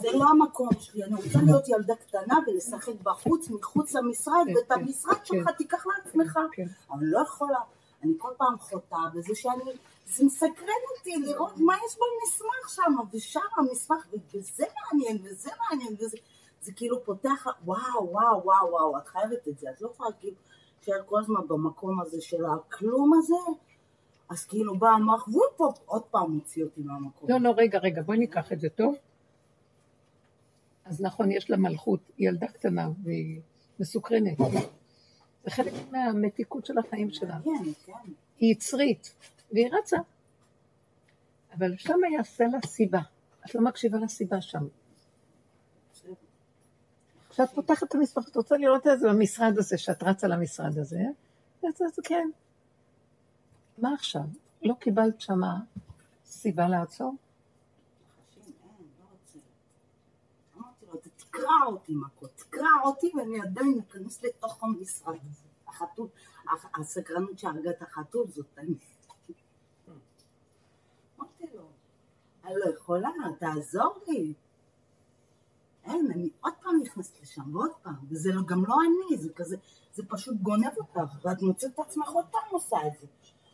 [0.00, 4.68] זה לא המקום שלי, אני רוצה להיות ילדה קטנה ולשחק בחוץ, מחוץ למשרד, כן, ואת
[4.68, 5.52] כן, המשרד שלך כן.
[5.52, 6.38] תיקח לעצמך.
[6.52, 6.66] כן.
[6.90, 7.58] אבל לא יכולה,
[8.02, 9.62] אני כל פעם חוטאה בזה שאני,
[10.06, 16.16] זה מסקרן אותי לראות מה יש במסמך שם, ושם המסמך, וזה מעניין, וזה מעניין, וזה,
[16.62, 20.36] זה כאילו פותח, וואו, וואו, וואו, וואו, את חייבת את זה, את לא יכולה כאילו,
[20.86, 23.34] שאת כל הזמן במקום הזה של הכלום הזה,
[24.28, 27.30] אז כאילו בא המוח, וופ, עוד פעם מוציא אותי מהמקום.
[27.30, 28.94] לא, לא, רגע, רגע, בואי ניקח את זה טוב.
[30.84, 33.40] אז נכון, יש לה מלכות, היא ילדה קטנה והיא
[33.80, 34.38] מסוקרנת.
[35.44, 37.38] זה חלק מהמתיקות של החיים שלה.
[37.44, 37.92] כן, כן.
[38.38, 39.14] היא יצרית,
[39.52, 39.96] והיא רצה.
[41.58, 43.00] אבל שם יעשה לה סיבה.
[43.46, 44.66] את לא מקשיבה לסיבה שם.
[47.36, 51.00] כשאת פותחת את המסמך, את רוצה לראות את זה במשרד הזה, שאת רצה למשרד הזה,
[51.62, 52.30] אז אז כן.
[53.78, 54.22] מה עכשיו?
[54.62, 55.54] לא קיבלת שמה
[56.24, 57.14] סיבה לעצור?
[58.36, 58.52] אין,
[60.92, 65.42] לא תקרע אותי מכות, תקרע אותי ואני עדיין אכנס לתוך המשרד הזה.
[65.68, 66.08] החתול,
[66.52, 68.74] הח- הסקרנות שהרגה את החתול זאת אני.
[71.18, 71.68] אמרתי לו,
[72.44, 74.34] אני לא יכולה, תעזור לי.
[75.86, 79.56] אין, אני עוד פעם נכנסת לשם, ועוד פעם, וזה גם לא אני, זה כזה,
[79.92, 83.06] זה פשוט גונב אותך, ואת מוצאת את עצמך עוד פעם עושה את זה.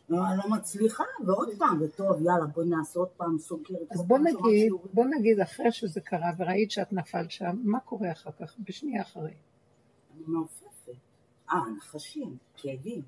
[0.09, 3.91] לא, לא מצליחה, ועוד פעם, וטוב, יאללה, בואי נעשה עוד פעם סוכרת.
[3.91, 4.73] אז בוא נגיד.
[4.93, 8.55] בוא נגיד אחרי שזה קרה וראית שאת נפלת שם, מה קורה אחר כך?
[8.59, 9.33] בשנייה אחרי.
[10.13, 10.91] אני מעופפת.
[11.51, 13.01] אה, נחשים, כאבים.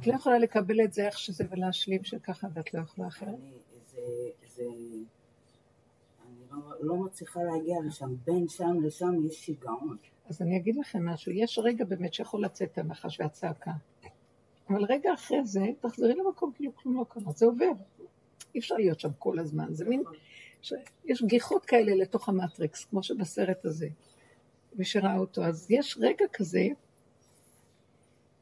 [0.00, 3.28] את לא יכולה לקבל את זה איך שזה ולהשלים שככה ואת לא יכולה אחרת.
[3.28, 3.52] אני,
[3.86, 4.00] זה,
[4.46, 4.62] זה,
[6.26, 6.44] אני
[6.82, 8.14] לא, מצליחה להגיע לשם.
[8.24, 9.96] בין שם לשם יש שיגעון.
[10.28, 13.72] אז אני אגיד לכם משהו, יש רגע באמת שיכול לצאת הנחש והצעקה.
[14.68, 17.72] אבל רגע אחרי זה, תחזרי למקום כאילו כלום לא קרה, זה עובר.
[18.54, 20.02] אי אפשר להיות שם כל הזמן, זה מין...
[20.62, 20.72] ש...
[21.04, 23.88] יש גיחות כאלה לתוך המטריקס, כמו שבסרט הזה,
[24.76, 25.44] מי שראה אותו.
[25.44, 26.66] אז יש רגע כזה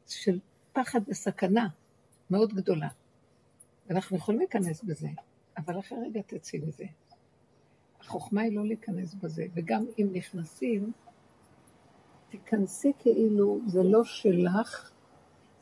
[0.09, 0.39] של
[0.73, 1.69] פחד וסכנה
[2.31, 2.89] מאוד גדולה.
[3.87, 5.09] ואנחנו יכולים להיכנס בזה,
[5.59, 6.85] אבל אחרי רגע תצאי מזה.
[8.01, 10.93] החוכמה היא לא להיכנס בזה, וגם אם נכנסים,
[12.29, 14.91] תיכנסי כאילו זה לא שלך,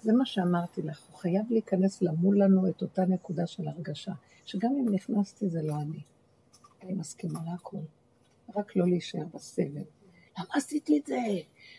[0.00, 4.12] זה מה שאמרתי לך, הוא חייב להיכנס למול לנו את אותה נקודה של הרגשה,
[4.44, 6.00] שגם אם נכנסתי זה לא אני.
[6.82, 7.76] אני מסכימה להכל,
[8.56, 9.84] רק לא להישאר בסבל.
[10.38, 11.16] למה עשיתי את זה?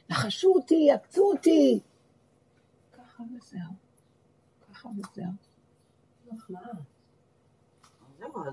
[0.09, 1.79] נחשו אותי, עקצו אותי.
[2.93, 3.71] ככה וזהו,
[4.69, 5.31] ככה וזהו.
[6.31, 6.96] מחמאה.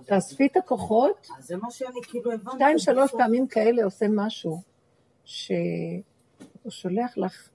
[0.07, 2.57] תאספי את הכוחות, אז זה מה שאני כאילו הבנתי.
[2.57, 3.11] שתיים, שלוש.
[3.12, 4.61] פעמים כאלה עושה משהו,
[5.24, 5.50] שהוא
[6.68, 7.48] שולח לך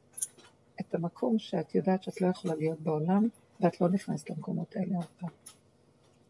[0.80, 3.28] את המקום שאת יודעת שאת לא יכולה להיות בעולם,
[3.60, 5.30] ואת לא נכנסת למקומות האלה עוד פעם.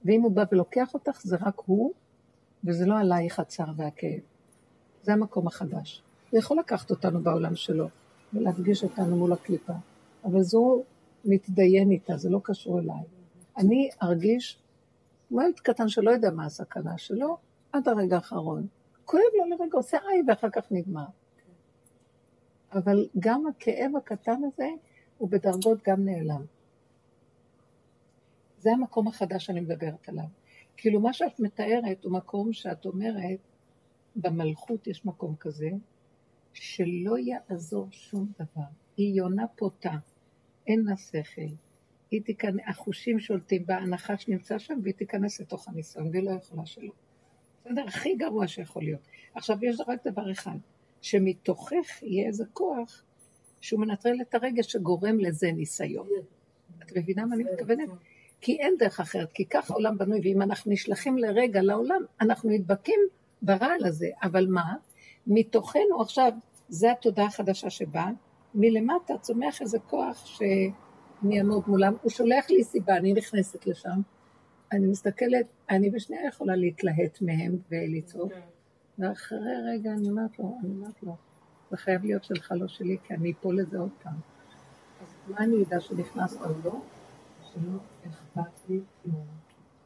[0.05, 1.91] ואם הוא בא ולוקח אותך, זה רק הוא,
[2.63, 4.19] וזה לא עלייך הצער והכאב.
[5.03, 6.01] זה המקום החדש.
[6.29, 7.87] הוא יכול לקחת אותנו בעולם שלו,
[8.33, 9.73] ולהפגיש אותנו מול הקליפה,
[10.25, 10.83] אבל זו
[11.25, 13.03] מתדיין איתה, זה לא קשור אליי.
[13.57, 14.59] אני ארגיש
[15.31, 17.37] ילד קטן שלא יודע מה הסכנה שלו,
[17.71, 18.67] עד הרגע האחרון.
[19.05, 21.05] כואב לו לרגע, עושה איי, ואחר כך נגמר.
[22.73, 24.69] אבל גם הכאב הקטן הזה,
[25.17, 26.45] הוא בדרגות גם נעלם.
[28.59, 30.25] זה המקום החדש שאני מדברת עליו.
[30.77, 33.39] כאילו, מה שאת מתארת הוא מקום שאת אומרת,
[34.15, 35.69] במלכות יש מקום כזה,
[36.53, 38.67] שלא יעזור שום דבר.
[38.97, 39.93] היא יונה פותה,
[40.67, 41.68] אין לה שכל.
[42.11, 46.65] היא תיכנס, החושים שולטים בה, הנחש נמצא שם והיא תיכנס לתוך הניסיון, והיא לא יכולה
[46.65, 46.91] שלא.
[47.65, 47.83] בסדר?
[47.87, 49.01] הכי גרוע שיכול להיות.
[49.35, 50.57] עכשיו, יש רק דבר אחד,
[51.01, 53.03] שמתוכך יהיה איזה כוח
[53.61, 56.07] שהוא מנטרל את הרגש שגורם לזה ניסיון.
[56.83, 57.89] את מבינה מה אני מתכוונת?
[58.41, 62.99] כי אין דרך אחרת, כי ככה העולם בנוי, ואם אנחנו נשלחים לרגע לעולם, אנחנו נדבקים
[63.41, 64.09] ברעל הזה.
[64.23, 64.73] אבל מה?
[65.27, 66.31] מתוכנו עכשיו,
[66.69, 68.09] זה התודעה החדשה שבאה,
[68.55, 70.25] מלמטה צומח איזה כוח
[71.21, 74.01] שאני אעמוד מולם, הוא שולח לי סיבה, אני נכנסת לשם,
[74.71, 78.39] אני מסתכלת, אני בשנייה יכולה להתלהט מהם ולצעוק, כן.
[78.99, 81.15] ואחרי רגע אני אומרת לו, אני אומרת לו,
[81.71, 84.13] זה חייב להיות שלך, לא שלי, כי אני אפול לזה עוד פעם.
[85.01, 86.81] אז מה אני אדע שנכנסת או לא?
[87.41, 87.77] שלא
[88.07, 89.25] אכפת לי כלום.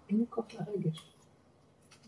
[0.09, 1.13] אין לי כוח לרגש.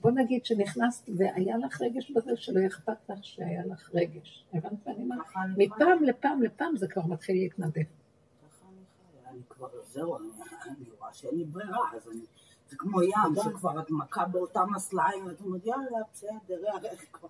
[0.01, 4.45] בוא נגיד שנכנסת והיה לך רגש בזה, שלא אכפת לך שהיה לך רגש.
[4.53, 5.19] הבנת מה אני אומרת?
[5.35, 5.67] אני חיה.
[5.67, 7.71] מפעם לפעם לפעם זה כבר מתחיל להתנדב.
[7.71, 8.81] ככה אני
[9.21, 9.31] חיה.
[9.31, 10.28] אני כבר, זהו, אני
[10.78, 12.19] אני רואה שאין לי ברירה, אז אני...
[12.69, 17.30] זה כמו ים, שכבר את מכה באותם הסלעים, ואת אומרת, יאללה, בסדר, איך כבר...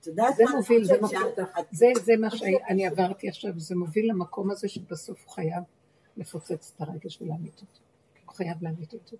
[0.00, 0.56] את יודעת זה מה?
[0.56, 1.18] מוביל, זה מוביל.
[1.72, 5.62] זה, זה מה שאני עברתי עכשיו, זה מוביל למקום הזה שבסוף הוא חייב
[6.16, 7.80] לפוצץ את הרגש ולהמית אותו.
[8.26, 9.16] הוא חייב להמית אותו.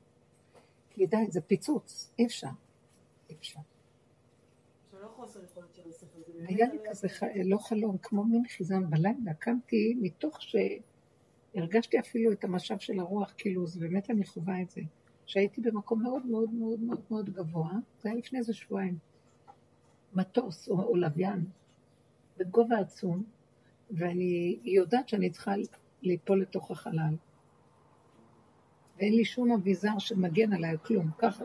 [0.91, 2.49] כי די, זה פיצוץ, אי אפשר.
[3.31, 3.61] אי אפשר.
[4.93, 5.09] זה לא.
[6.49, 7.09] היה לי על- כזה,
[7.45, 10.39] לא חלום, כמו מין חיזם בלילה, קמתי מתוך
[11.55, 14.81] שהרגשתי אפילו את המשב של הרוח, כאילו, זה באמת אני חווה את זה.
[15.27, 18.99] שהייתי במקום מאוד מאוד מאוד מאוד מאוד גבוה, זה היה לפני איזה שבועיים.
[20.15, 21.45] מטוס או, או לוויין,
[22.37, 23.23] בגובה עצום,
[23.91, 25.53] ואני יודעת שאני צריכה
[26.03, 27.15] ליפול לתוך החלל.
[28.97, 31.45] ואין לי שום אביזר שמגן עליי, כלום, ככה.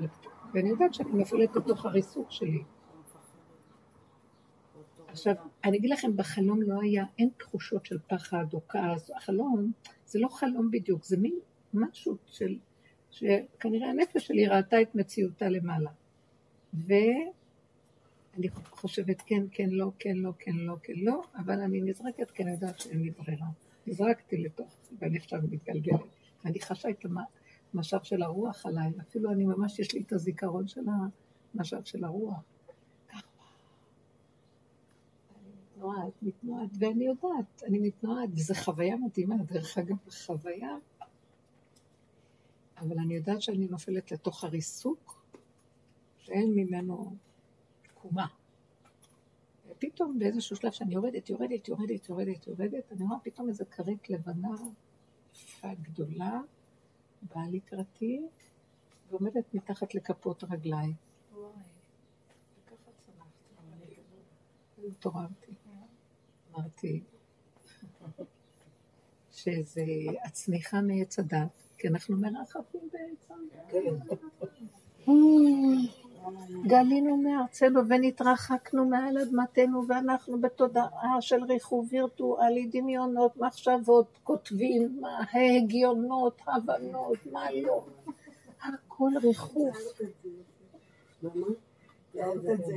[0.53, 2.63] ואני יודעת שאני נופלת לתוך הריסוק שלי.
[5.17, 9.11] עכשיו, אני אגיד לכם, בחלום לא היה, אין תחושות של פחד או כעס.
[9.11, 9.71] החלום,
[10.05, 11.39] זה לא חלום בדיוק, זה מין
[11.73, 12.57] משהו של,
[13.11, 15.89] שכנראה הנפש שלי ראתה את מציאותה למעלה.
[16.73, 22.43] ואני חושבת כן, כן, לא, כן, לא, כן, לא, כן, לא, אבל אני נזרקת כי
[22.43, 23.47] אני יודעת שאין לי ברירה.
[23.87, 25.99] נזרקתי לתוך, ואני עכשיו מתגלגלת.
[26.45, 27.05] ואני חשה את
[27.73, 30.81] המשב של הרוח עליי, אפילו אני ממש, יש לי את הזיכרון של
[31.55, 32.56] המשב של הרוח.
[35.77, 40.77] מתנועת, מתנועת, ואני יודעת, אני מתנועת, וזו חוויה מדהימה, דרך אגב, חוויה,
[42.77, 45.25] אבל אני יודעת שאני נופלת לתוך הריסוק,
[46.17, 47.15] שאין ממנו
[47.83, 48.27] תקומה.
[49.69, 54.55] ופתאום באיזשהו שלב שאני יורדת, יורדת, יורדת, יורדת, יורדת, אני רואה פתאום איזו כרית לבנה,
[55.35, 56.41] יפה גדולה,
[57.21, 58.21] באה לקראתי,
[59.09, 60.93] ועומדת מתחת לכפות רגליי.
[61.33, 61.51] וואי.
[62.65, 64.01] וככה צמחתי.
[64.87, 65.56] התעוררתי.
[66.57, 67.01] אמרתי
[69.31, 69.83] שזה
[70.23, 73.27] הצמיחה מעץ הדת, כי אנחנו מרחפים בעץ.
[76.67, 86.41] גלינו מארצנו ונתרחקנו מעל אדמתנו ואנחנו בתודעה של ריחוב וירטואלי, דמיונות, מחשבות, כותבים, מה ההגיונות,
[86.47, 87.85] הבנות, מה לא.
[88.61, 89.77] הכל ריחוף.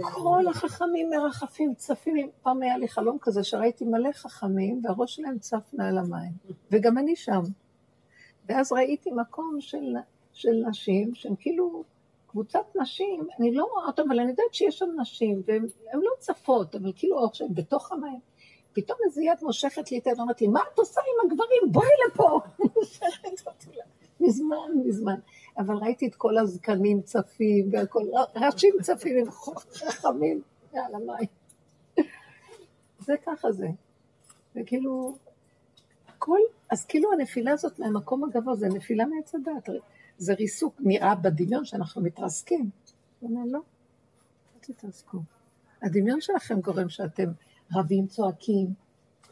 [0.02, 5.70] כל החכמים מרחפים, צפים, פעם היה לי חלום כזה שראיתי מלא חכמים והראש שלהם צף
[5.72, 6.32] מעל המים,
[6.70, 7.42] וגם אני שם.
[8.48, 9.96] ואז ראיתי מקום של,
[10.32, 11.84] של נשים שהן כאילו
[12.26, 16.74] קבוצת נשים, אני לא רואה אותן, אבל אני יודעת שיש שם נשים, והן לא צפות,
[16.74, 18.20] אבל כאילו שהן בתוך המים.
[18.72, 21.62] פתאום איזו יד מושכת לי את היד, אומרת לי, מה את עושה עם הגברים?
[21.72, 22.40] בואי לפה.
[24.20, 25.14] מזמן, מזמן.
[25.60, 28.02] אבל ראיתי את כל הזקנים צפים, והכל,
[28.36, 30.42] ראשים צפים עם חכמים
[30.72, 31.28] מעל המים.
[32.98, 33.68] זה ככה זה.
[34.56, 35.16] וכאילו,
[36.08, 36.38] הכל,
[36.70, 39.68] אז כאילו הנפילה הזאת מהמקום הגבוה, זה נפילה מעץ הדת.
[40.18, 42.70] זה ריסוק, נראה בדמיון שאנחנו מתרסקים.
[43.20, 43.60] הוא אומר, לא,
[44.54, 45.18] אל תתרסקו.
[45.82, 47.30] הדמיון שלכם גורם שאתם
[47.74, 48.66] רבים, צועקים,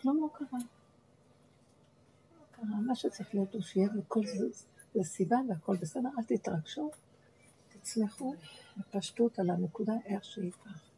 [0.01, 0.59] כלום לא קרה.
[2.39, 4.47] לא קרה, מה שצריך להיות הוא שיהיה וכל זה,
[4.95, 6.91] זה סיבה והכל בסדר, אל תתרגשו,
[7.69, 8.35] תצמחו
[8.77, 10.91] בפשטות על הנקודה איך שהיא כך.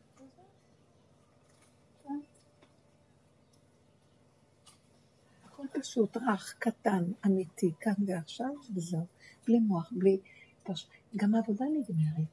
[5.44, 9.06] הכל פשוט, רך, קטן, אמיתי, כאן ועכשיו, וזהו.
[9.46, 10.18] בלי מוח, בלי...
[10.62, 10.86] פש...
[11.16, 12.28] גם העבודה נגמרת.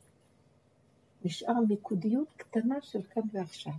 [1.23, 3.73] נשאר מיקודיות קטנה של כאן ועכשיו.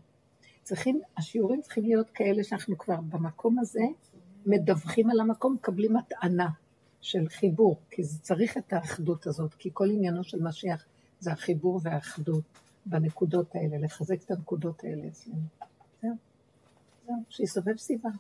[0.63, 3.85] צריכים, השיעורים צריכים להיות כאלה שאנחנו כבר במקום הזה,
[4.47, 6.49] מדווחים על המקום, מקבלים הטענה
[7.01, 10.85] של חיבור, כי זה צריך את האחדות הזאת, כי כל עניינו של משיח
[11.21, 12.45] זה החיבור והאחדות
[12.87, 15.41] בנקודות האלה, לחזק את הנקודות האלה אצלנו.
[16.03, 16.17] זהו,
[17.07, 18.11] זהו, שיסובב סיבה.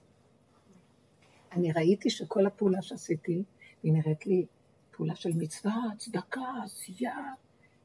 [1.53, 3.43] אני ראיתי שכל הפעולה שעשיתי,
[3.83, 4.47] היא נראית לי
[4.91, 7.17] פעולה של מצווה, צדקה, עשייה,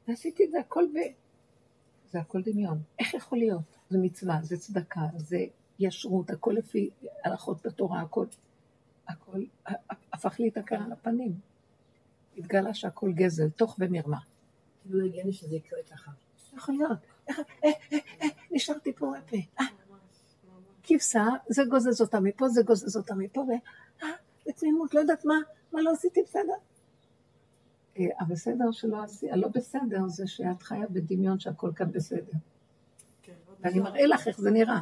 [0.08, 0.98] ועשיתי את זה הכל ב...
[2.10, 2.82] זה הכל דמיון.
[2.98, 3.62] איך יכול להיות?
[3.90, 5.44] זה מצווה, זה צדקה, זה
[5.78, 6.90] ישרות, הכל לפי
[7.24, 8.26] הלכות בתורה, הכל,
[9.08, 9.44] הכל
[10.12, 11.32] הפך הקר על הפנים.
[12.36, 14.18] התגלה שהכל גזל, תוך ומרמה.
[14.82, 16.10] כאילו לא הגיוני שזה יקרה ככה.
[16.56, 16.98] יכול להיות.
[17.30, 19.36] אה, אה, אה, נשארתי פה פה.
[19.60, 19.64] אה,
[20.82, 23.52] כבשה, זה גוזז אותה מפה, זה גוזז אותה מפה, ו...
[24.48, 25.34] בתמימות, לא יודעת מה,
[25.72, 26.52] מה לא עשיתי בסדר.
[28.20, 32.32] הבסדר שלא עשי, הלא בסדר זה שאת חיה בדמיון שהכל כאן בסדר.
[33.22, 33.80] כן, ואני.
[33.80, 34.80] מראה לך איך זה נראה.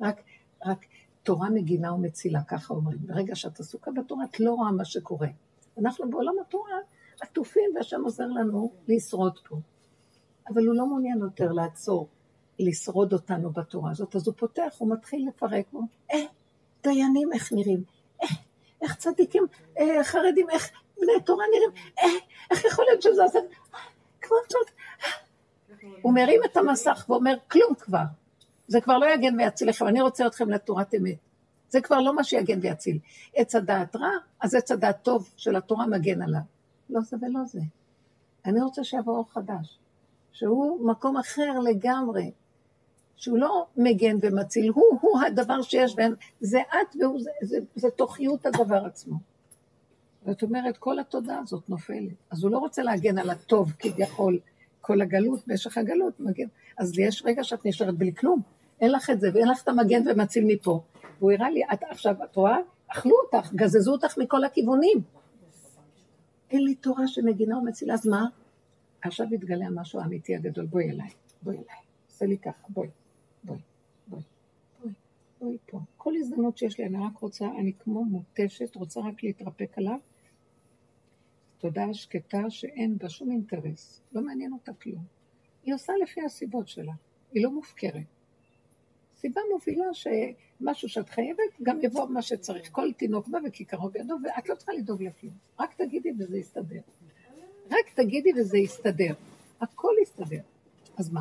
[0.00, 0.20] רק
[0.64, 0.86] רק
[1.24, 2.98] תורה מגינה ומצילה, ככה אומרים.
[3.06, 5.28] ברגע שאת עסוקה בתורה, את לא רואה מה שקורה.
[5.78, 6.78] אנחנו בעולם התורה
[7.20, 9.56] עטופים, והשם עוזר לנו לשרוד פה.
[10.48, 12.08] אבל הוא לא מעוניין יותר לעצור,
[12.58, 14.16] לשרוד אותנו בתורה הזאת.
[14.16, 15.82] אז הוא פותח, הוא מתחיל לפרק, הוא
[16.12, 16.24] אה,
[16.82, 17.84] דיינים איך נראים,
[18.22, 18.28] אה,
[18.82, 19.46] איך צדיקים,
[19.78, 22.18] אה, חרדים, איך בני תורה נראים, אה,
[22.50, 23.78] איך יכול להיות שזה עושה, אה,
[24.20, 24.70] כמו זאת.
[26.02, 28.04] הוא מרים את המסך ואומר, כלום כבר.
[28.68, 31.18] זה כבר לא יגן ויציל לכם, אני רוצה אתכם לתורת אמת.
[31.68, 32.98] זה כבר לא מה שיגן ויציל.
[33.34, 36.40] עץ הדעת רע, אז עץ הדעת טוב של התורה מגן עליו.
[36.90, 37.60] לא זה ולא זה.
[38.44, 39.78] אני רוצה שיבוא אור חדש,
[40.32, 42.30] שהוא מקום אחר לגמרי,
[43.16, 47.90] שהוא לא מגן ומציל, הוא, הוא הדבר שיש בהם, זה את והוא, זה, זה, זה
[47.90, 49.16] תוכיות הדבר עצמו.
[50.26, 52.12] זאת אומרת, כל התודעה הזאת נופלת.
[52.30, 54.38] אז הוא לא רוצה להגן על הטוב כביכול,
[54.80, 56.46] כל הגלות, במשך הגלות מגן.
[56.78, 58.40] אז יש רגע שאת נשארת בלי כלום,
[58.80, 60.80] אין לך את זה, ואין לך את המגן ומציל מפה.
[61.18, 62.56] והוא הראה לי, את, עכשיו, את רואה?
[62.86, 64.98] אכלו אותך, גזזו אותך מכל הכיוונים.
[66.50, 68.26] אין לי תורה שמגינה ומצילה, אז מה?
[69.02, 71.10] עכשיו יתגלה המשהו האמיתי הגדול, בואי אליי,
[71.42, 72.88] בואי אליי, עושה לי ככה, בואי,
[73.44, 73.58] בואי,
[74.08, 74.22] בואי,
[74.80, 74.92] בואי,
[75.40, 75.80] בואי פה.
[75.96, 79.98] כל הזדמנות שיש לי, אני רק רוצה, אני כמו מותשת, רוצה רק להתרפק עליו.
[81.58, 85.04] תודעה שקטה שאין בה שום אינטרס, לא מעניין אותה כלום.
[85.62, 86.92] היא עושה לפי הסיבות שלה,
[87.32, 88.13] היא לא מופקרת.
[89.24, 92.68] סיבה מובילה שמשהו שאת חייבת, גם יבוא מה שצריך.
[92.72, 95.34] כל תינוק בא וכיכרו בידו, ואת לא צריכה לדאוג לכלום.
[95.60, 96.80] רק תגידי וזה יסתדר.
[97.70, 99.14] רק תגידי וזה יסתדר.
[99.60, 100.40] הכל יסתדר.
[100.96, 101.20] אז מה?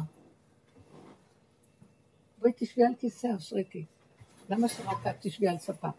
[2.40, 3.86] בואי תשבי על כיסא, אשריתי.
[4.50, 5.90] למה שרק את תשבי על ספה?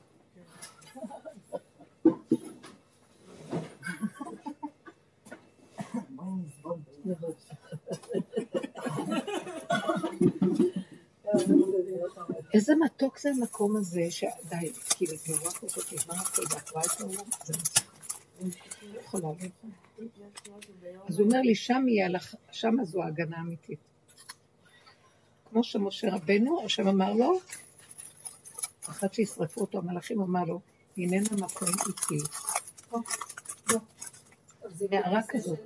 [12.55, 17.01] איזה מתוק זה המקום הזה, שדי, כאילו, את נורא כזאת, מה הכל, ואת רואה את
[17.01, 17.53] העולם, זה
[18.83, 19.29] לא יכולה
[21.09, 23.79] אז הוא אומר לי, שם יהיה לך, שמה זו ההגנה האמיתית.
[25.51, 27.41] כמו שמשה רבנו, השם אמר לו,
[28.89, 30.61] אחת שישרפו אותו, המלאכים אמר לו,
[30.97, 32.25] הננה מקום איתי.
[34.91, 35.59] נערה כזאת.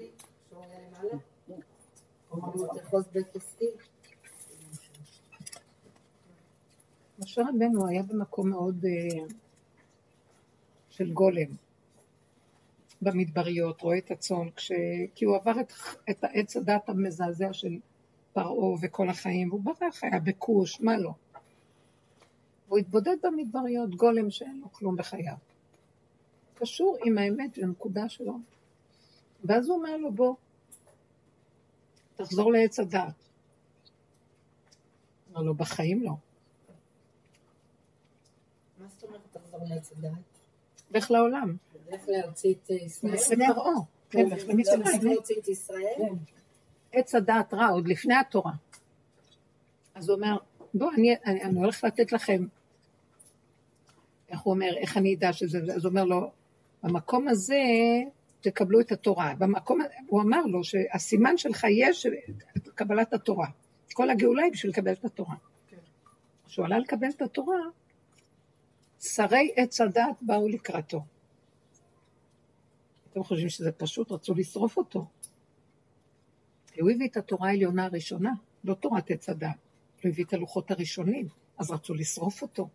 [7.18, 9.26] משה רבנו היה במקום מאוד אה,
[10.90, 11.46] של גולם,
[13.02, 14.72] במדבריות, רואה את הצאן, כש...
[15.14, 15.72] כי הוא עבר את,
[16.10, 17.78] את העץ הדת המזעזע של
[18.32, 21.12] פרעה וכל החיים, והוא ברח, היה בכוש, מה לא.
[22.68, 25.36] והוא התבודד במדבריות, גולם שאין לו כלום בחייו.
[26.54, 28.38] קשור עם האמת לנקודה שלו.
[29.44, 30.34] ואז הוא אומר לו, בוא,
[32.16, 33.14] תחזור לעץ הדעת.
[35.32, 36.12] אמר לו, בחיים לא.
[38.78, 40.12] מה זאת אומרת תחזור לעץ הדעת?
[40.90, 41.56] לך לעולם.
[41.90, 43.14] לך להוציא את ישראל?
[43.14, 43.72] לפני פרעה.
[44.10, 44.26] כן,
[45.02, 46.08] להוציא את ישראל?
[46.92, 48.52] עץ הדעת רע, עוד לפני התורה.
[49.94, 50.36] אז הוא אומר,
[50.74, 52.46] בוא, אני, אני, אני הולך לתת לכם,
[54.28, 56.30] איך הוא אומר, איך אני אדע שזה, אז הוא אומר לו,
[56.82, 57.62] במקום הזה
[58.40, 59.34] תקבלו את התורה.
[59.38, 62.06] במקום, הוא אמר לו שהסימן שלך יש
[62.74, 63.46] קבלת התורה.
[63.92, 65.34] כל הגאולה היא בשביל לקבל את התורה.
[66.46, 67.58] כשהוא עלה לקבל את התורה,
[69.00, 71.04] שרי עץ הדת באו לקראתו.
[73.10, 74.12] אתם חושבים שזה פשוט?
[74.12, 75.06] רצו לשרוף אותו.
[76.80, 78.32] הוא הביא את התורה העליונה הראשונה,
[78.64, 79.48] לא תורת עץ הדת.
[80.02, 82.68] הוא הביא את הלוחות הראשונים, אז רצו לשרוף אותו.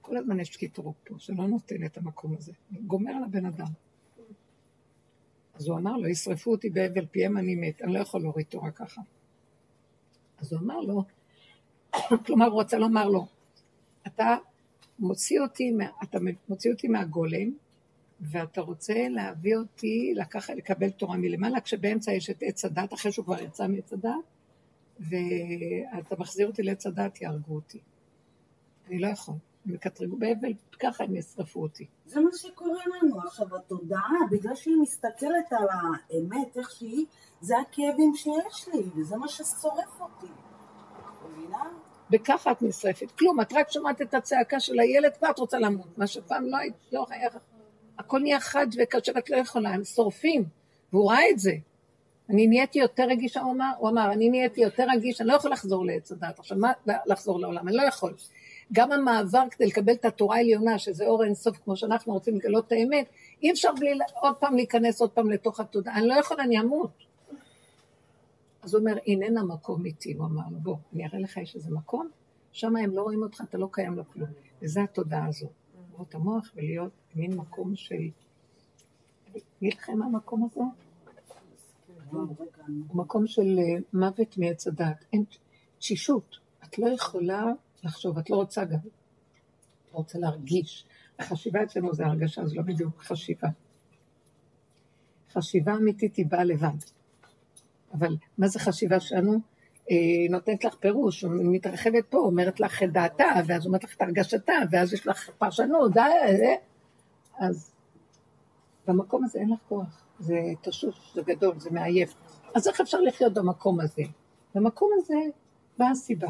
[0.00, 2.52] כל הזמן יש קטרוג פה, שלא נותן את המקום הזה.
[2.86, 3.66] גומר על הבן אדם.
[5.54, 8.70] אז הוא אמר לו, ישרפו אותי בהבל פיהם אני מת, אני לא יכול להוריד תורה
[8.70, 9.00] ככה.
[10.38, 11.04] אז הוא אמר לו,
[12.26, 13.26] כלומר הוא רצה לומר לו,
[14.06, 14.36] אתה
[14.98, 17.50] מוציא אותי, אתה מוציא אותי מהגולם,
[18.20, 23.24] ואתה רוצה להביא אותי לקח, לקבל תורה מלמעלה, כשבאמצע יש את עץ הדת, אחרי שהוא
[23.24, 24.10] כבר יצא מעץ הדת,
[25.00, 27.78] ואתה מחזיר אותי לעץ הדת, יהרגו אותי.
[28.88, 29.34] אני לא יכול.
[29.66, 31.86] הם יקטרגו בהבל, ככה הם ישרפו אותי.
[32.06, 33.20] זה מה שקורה לנו.
[33.20, 37.06] עכשיו, התודעה, בגלל שהיא מסתכלת על האמת, איך שהיא,
[37.40, 40.32] זה הכאבים שיש לי, וזה מה ששורף אותי.
[41.28, 41.85] מבינה?
[42.12, 43.10] וככה את נשרפת.
[43.10, 45.98] כלום, את רק שומעת את הצעקה של הילד, כבר את רוצה למות.
[45.98, 47.28] מה שפעם לא היית, לא היה...
[47.98, 50.44] הכל נהיה חד וקשה, ואת לא יכולה, הם שורפים.
[50.92, 51.52] והוא ראה את זה.
[52.30, 55.50] אני נהייתי יותר רגישה, הוא אמר, הוא אמר, אני נהייתי יותר רגיש, אני לא יכול
[55.50, 56.38] לחזור לעץ הדת.
[56.38, 56.72] עכשיו, מה
[57.06, 57.68] לחזור לעולם?
[57.68, 58.14] אני לא יכול.
[58.72, 62.72] גם המעבר כדי לקבל את התורה העליונה, שזה אור אינסוף, כמו שאנחנו רוצים לגלות את
[62.72, 63.06] האמת,
[63.42, 65.98] אי אפשר בלי עוד פעם להיכנס עוד פעם לתוך התודעה.
[65.98, 67.05] אני לא יכול, אני אמות.
[68.66, 71.70] אז הוא אומר, הננה מקום איתי, הוא אמר לו, בוא, אני אראה לך, יש איזה
[71.70, 72.08] מקום
[72.52, 74.28] שם הם לא רואים אותך, אתה לא קיים לו כלום.
[74.62, 75.48] וזה התודעה הזו.
[75.92, 77.94] לראות המוח ולהיות מין מקום של...
[79.58, 80.60] אגיד לכם המקום הזה?
[82.10, 85.04] הוא מקום של אה, מוות מעץ הדעת.
[85.12, 85.24] אין
[85.78, 86.36] תשישות.
[86.64, 87.44] את לא יכולה
[87.84, 88.78] לחשוב, את לא רוצה גם.
[88.78, 90.86] את לא רוצה להרגיש.
[91.18, 93.48] החשיבה אצלנו זה הרגשה, זה לא בדיוק חשיבה.
[95.32, 96.95] חשיבה אמיתית היא באה לבד.
[97.94, 99.38] אבל מה זה חשיבה שלנו?
[99.88, 104.52] היא נותנת לך פירוש, מתרחבת פה, אומרת לך את דעתה, ואז אומרת לך את הרגשתה,
[104.70, 106.00] ואז יש לך פרשנות, די,
[106.36, 106.54] זה.
[107.38, 107.72] אז
[108.86, 112.14] במקום הזה אין לך כוח, זה תשוש, זה גדול, זה מעייף.
[112.54, 114.02] אז איך אפשר לחיות במקום הזה?
[114.54, 115.14] במקום הזה
[115.78, 116.28] באה הסיבה.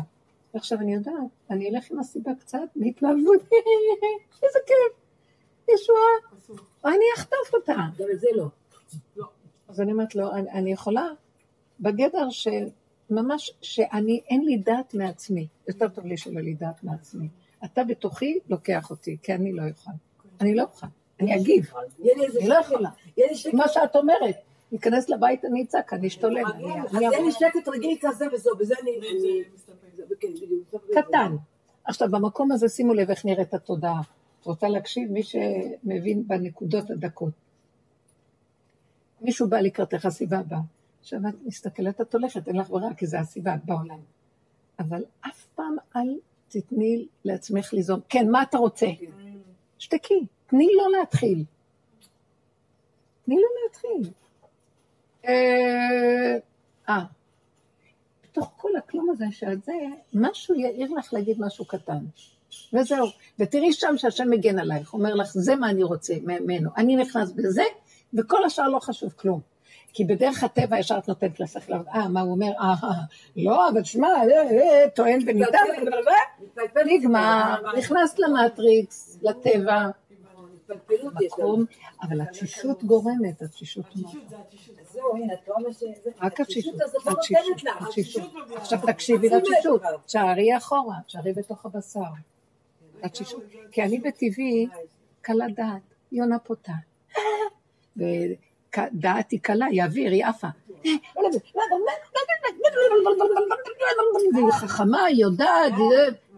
[0.55, 1.15] ועכשיו אני יודעת,
[1.51, 3.41] אני אלך עם הסיבה קצת בהתלהבות,
[4.43, 5.01] איזה כיף,
[5.75, 7.77] ישועה, אני אחטוף אותה.
[7.99, 8.47] גם את זה לא.
[9.69, 11.09] אז אני אומרת לו, אני, אני יכולה
[11.81, 12.68] בגדר של
[13.11, 15.47] ממש, שאני, אין לי דעת מעצמי.
[15.68, 17.29] יותר טוב לי שלא לי דעת מעצמי.
[17.64, 19.91] אתה בתוכי לוקח אותי, כי אני לא אוכל.
[20.41, 20.87] אני לא אוכל.
[21.20, 21.72] אני אגיב.
[22.39, 22.91] אני לא יכולה.
[23.53, 24.37] מה שאת אומרת,
[24.72, 26.47] ניכנס לבית, אני אצעק, אני אשתולל.
[26.47, 28.91] אז אני יהיה לי שקט רגיל כזה וזהו, בזה אני...
[30.20, 30.29] כן.
[30.95, 31.37] קטן.
[31.85, 34.01] עכשיו, במקום הזה שימו לב איך נראית התודעה.
[34.41, 35.12] את רוצה להקשיב?
[35.12, 37.33] מי שמבין בנקודות הדקות.
[39.20, 40.61] מישהו בא לקראתך, הסיבה באה.
[41.07, 43.99] עכשיו את מסתכלת, את הולכת, אין לך ברירה, כי זה הסיבה, את בעולם.
[44.79, 48.01] אבל אף פעם אל תתני לעצמך ליזום.
[48.09, 48.87] כן, מה אתה רוצה?
[49.79, 51.45] שתקי, תני לו להתחיל.
[53.25, 54.13] תני לו להתחיל.
[55.29, 56.39] אה,
[56.89, 57.05] אה,
[58.23, 59.73] בתוך כל הכלום הזה שאת זה,
[60.15, 62.05] משהו יעיר לך להגיד משהו קטן.
[62.73, 63.07] וזהו.
[63.39, 66.71] ותראי שם שהשם מגן עלייך, אומר לך, זה מה אני רוצה ממנו.
[66.77, 67.65] אני נכנס בזה,
[68.15, 69.56] וכל השאר לא חשוב כלום.
[69.97, 72.47] כי בדרך הטבע ישר את נותנת לשכל, אה, מה הוא אומר?
[72.61, 72.88] אה, אה,
[73.36, 74.22] לא, אבל שמע, אה,
[74.53, 75.32] אה, טוען אותי,
[76.86, 79.86] נגמר, נכנס למטריקס, לטבע.
[81.26, 81.64] מקום,
[82.03, 84.05] אבל התשישות גורמת, התשישות מאוד.
[84.07, 84.74] התשישות זה התשישות.
[84.92, 85.76] זהו, הנה, את רואה מה ש...
[86.05, 86.84] זה- רק התשישות, לא
[87.86, 88.32] התשישות.
[88.44, 88.59] מביאה.
[88.61, 89.82] עכשיו תקשיבי לתשישות.
[90.07, 92.01] תשארי אחורה, תשארי בתוך הבשר.
[93.03, 93.42] התשישות,
[93.72, 94.66] כי אני בטבעי
[95.20, 95.82] קלה דעת,
[96.12, 96.72] יונה פותה.
[98.79, 100.49] ודעת היא קלה, היא אוויר, היא עפה.
[104.35, 105.72] והיא חכמה, היא יודעת,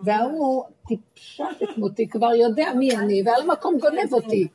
[0.03, 4.49] וההוא טיפשה כמותי, כבר יודע מי אני, ועל המקום גונב אותי.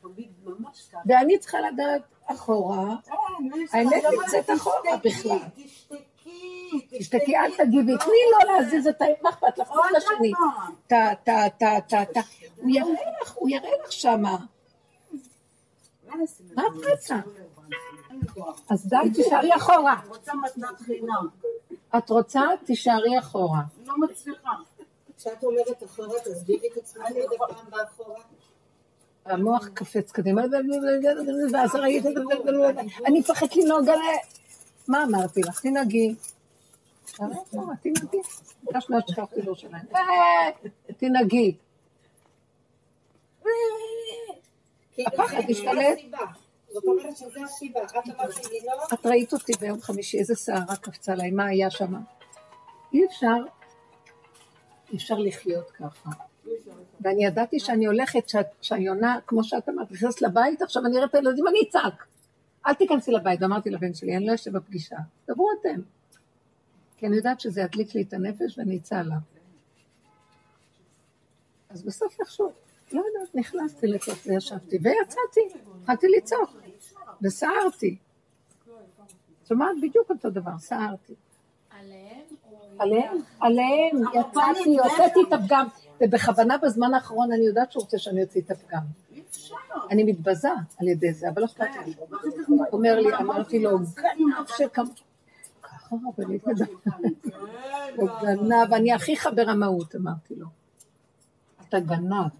[1.06, 2.96] ואני צריכה לדעת אחורה,
[3.72, 5.38] האמת נמצאת אחורה בכלל.
[6.98, 9.04] תשתקי, אל תגיבי, תני לו להזיז את ה...
[9.22, 9.70] מה אכפת לך?
[9.70, 10.32] עוד לשני.
[10.86, 12.20] טה, טה, טה, טה, טה.
[12.56, 14.36] הוא יראה לך, הוא יראה לך שמה.
[16.54, 17.16] מה את רצה?
[18.70, 20.00] אז די, תישארי אחורה.
[20.08, 21.28] רוצה מתנת חינם.
[21.98, 23.60] את רוצה, תישארי אחורה.
[23.86, 24.50] לא מצליחה.
[25.16, 27.06] כשאת אומרת אחורה, תסבירי את עצמך
[27.38, 28.20] עוד פעם באחורה.
[29.24, 30.42] המוח קפץ קדימה,
[31.52, 32.04] ואז ראית,
[33.06, 33.98] אני מפחד לנהוג על...
[34.88, 35.60] מה אמרתי לך?
[35.60, 36.14] תנהגי.
[37.16, 37.92] תנהגי.
[38.62, 39.86] ביקשנו עד שכחתי לו שלהם.
[40.98, 41.56] תנהגי.
[44.92, 45.98] כאילו, הפחד זה השתלט.
[46.74, 46.80] לא הסיבה.
[46.80, 47.80] זאת אומרת שזה הסיבה.
[47.84, 51.70] את אמרת לי לא, את ראית אותי ביום חמישי, איזה שערה קפצה עליי, מה היה
[51.70, 51.94] שם?
[52.92, 53.36] אי אפשר,
[54.92, 56.10] אי אפשר לחיות ככה.
[57.00, 61.14] ואני ידעתי שאני הולכת, שה- שהיונה, כמו שאת אמרת, נכנסת לבית, עכשיו אני אראה את
[61.14, 62.06] הילדים, אני אצעק.
[62.66, 64.96] אל תיכנסי לבית, ואמרתי לבן שלי, אני לא יושב בפגישה,
[65.30, 65.80] דברו אתם.
[66.96, 69.16] כי אני יודעת שזה ידליק לי את הנפש ואני אצא עליו.
[71.70, 72.52] אז בסוף איכשהו,
[72.92, 75.40] לא יודעת, נכנסתי לתוך זה, ישבתי, ויצאתי,
[75.80, 76.50] התחלתי לצעוק,
[77.22, 77.96] וסערתי.
[79.48, 81.14] שומעת בדיוק אותו דבר, סערתי.
[82.78, 83.20] עליהם.
[83.40, 85.66] עליהם, יצאתי, הוצאתי את הפגם,
[86.00, 88.82] ובכוונה בזמן האחרון אני יודעת שהוא רוצה שאני אוציא את הפגם.
[89.90, 90.48] אני מתבזה
[90.80, 91.94] על ידי זה, אבל לא אכפת לי.
[92.46, 94.82] הוא אומר לי, אמרתי לו, גנב שכם...
[95.62, 96.44] ככה רבנית.
[97.96, 100.46] הוא גנב, אני אחיך ברמאות, אמרתי לו.
[101.68, 102.30] אתה גנב.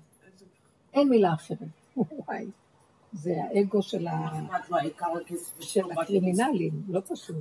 [0.95, 1.59] אין מילה אחרת.
[1.97, 2.47] וואי,
[3.15, 4.07] זה האגו של.
[6.03, 7.37] הקרימינלים, לא פשוט.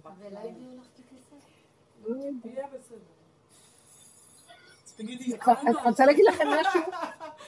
[5.39, 6.81] כבר- אני רוצה להגיד לכם משהו?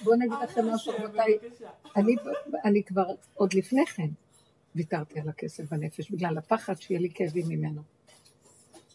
[0.03, 1.37] בואו נגיד לכם משהו, רבותיי.
[2.65, 4.07] אני, כבר, עוד לפני כן,
[4.75, 7.81] ויתרתי על הכסף בנפש, בגלל הפחד שיהיה לי כאבים ממנו.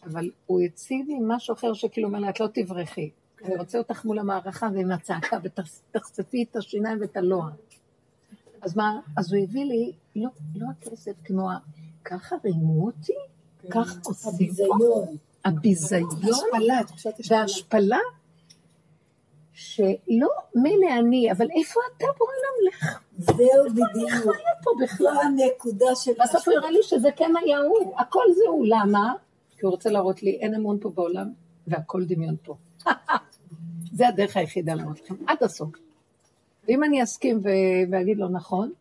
[0.03, 3.09] אבל הוא הציב לי משהו אחר שכאילו אומר לה, את לא תברחי.
[3.45, 7.49] אני רוצה אותך מול המערכה ועם הצעקה, ותחשפי את השיניים ואת הלוע.
[8.61, 11.49] אז מה, אז הוא הביא לי, לא, לא הכסף, כמו,
[12.05, 13.13] ככה רימו אותי?
[13.71, 15.05] ככה עושים פה?
[15.45, 16.09] הביזיון.
[17.29, 17.97] וההשפלה,
[19.53, 22.31] שלא, מילא אני, אבל איפה אתה בורא
[22.67, 22.99] לך?
[23.17, 24.09] זהו בדיוק.
[24.09, 25.17] חיה פה זו בכלל.
[25.23, 26.11] הנקודה של...
[26.23, 29.13] בסוף הוא הראה לי שזה כן היה הוא, הכל זה הוא, למה?
[29.57, 31.33] כי הוא רוצה להראות לי, אין אמון פה בעולם,
[31.67, 32.55] והכל דמיון פה.
[33.97, 35.69] זה הדרך היחידה להראות לכם, עד הסוף.
[36.67, 38.71] ואם אני אסכים ו- ואגיד לו נכון,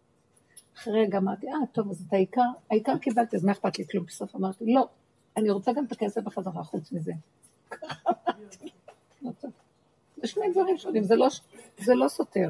[0.78, 4.04] אחרי רגע אמרתי, אה, טוב, אז את העיקר, העיקר קיבלתי, אז מה אכפת לי כלום?
[4.06, 4.88] בסוף אמרתי, לא,
[5.36, 7.12] אני רוצה גם את הכסף בחזרה חוץ מזה.
[10.16, 11.28] זה שני דברים שונים, זה לא,
[11.78, 12.48] זה לא סותר.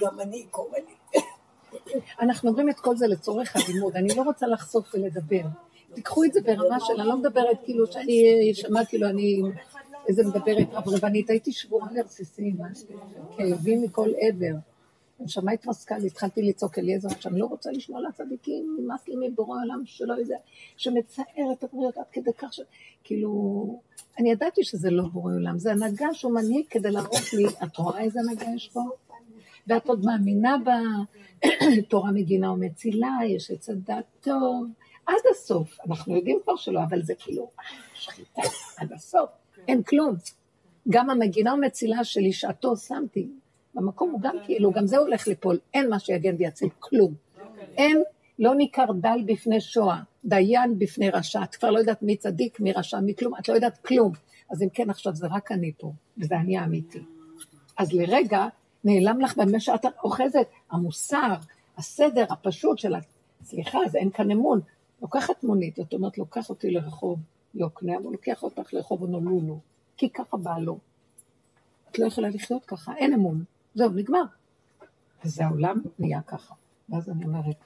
[0.00, 1.20] גם אני קורא לי.
[2.22, 5.42] אנחנו אומרים את כל זה לצורך הלימוד, אני לא רוצה לחשוף ולדבר.
[5.94, 9.42] תיקחו את זה ברמה של, אני לא מדברת כאילו שאני אשמע כאילו אני
[10.08, 12.56] איזה מדברת רברבנית, הייתי שבורה לרסיסים,
[13.36, 14.54] כאבים מכל עבר.
[15.20, 19.58] הנשמה התרסקה לי, התחלתי לצעוק אליעזר, שאני לא רוצה לשמוע על הצדיקים, נמאס לי מבורא
[19.62, 20.36] עולם שלא יודע,
[20.76, 22.60] שמצער את הבריות עד כדי כך ש...
[23.04, 23.80] כאילו,
[24.18, 28.00] אני ידעתי שזה לא בורא עולם, זה הנהגה שהוא מנהיג כדי להראות לי, את רואה
[28.00, 28.80] איזה הנהגה יש פה?
[29.66, 30.80] ואת עוד מאמינה בה,
[31.90, 34.66] תורה מגינה ומצילה, יש עץ הדת טוב,
[35.06, 35.78] עד הסוף.
[35.86, 38.42] אנחנו יודעים כבר שלא, אבל זה כאילו, אה, שחיטה,
[38.76, 39.30] עד הסוף,
[39.68, 40.14] אין כלום.
[40.88, 43.28] גם המגינה ומצילה שלי שעתו שמתי,
[43.74, 47.14] במקום הוא גם כאילו, גם זה הולך ליפול, אין מה שיגן ויציל, כלום.
[47.76, 48.02] אין,
[48.38, 52.72] לא ניכר דל בפני שואה, דיין בפני רשע, את כבר לא יודעת מי צדיק, מי
[52.72, 54.12] רשע, מי כלום, את לא יודעת כלום.
[54.50, 56.98] אז אם כן, עכשיו זה רק אני פה, וזה אני האמיתי.
[57.78, 58.46] אז לרגע
[58.84, 61.34] נעלם לך במה שאת אוחזת, המוסר,
[61.78, 62.98] הסדר הפשוט של ה...
[63.42, 64.60] סליחה, אז אין כאן אמון.
[65.02, 67.18] לוקחת מונית, זאת אומרת, לוקח אותי לרחוב
[67.54, 69.60] יוקנעם, הוא לוקח אותך לרחוב הונולולו,
[69.96, 70.78] כי ככה בא לו.
[71.90, 73.44] את לא יכולה לחיות ככה, אין אמון.
[73.74, 74.22] זהו, נגמר.
[75.24, 76.54] וזה העולם נהיה ככה.
[76.88, 77.56] ואז אני אומרת,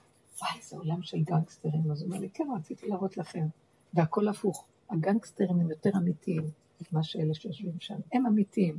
[0.41, 1.91] וואי, זה עולם של גנגסטרים.
[1.93, 3.47] אז הוא אומר לי, כן, רציתי להראות לכם.
[3.95, 4.65] והכל הפוך.
[4.91, 6.43] הגנגסטרים הם יותר אמיתיים
[6.93, 7.97] ממה שאלה שיושבים שם.
[8.13, 8.79] הם אמיתיים.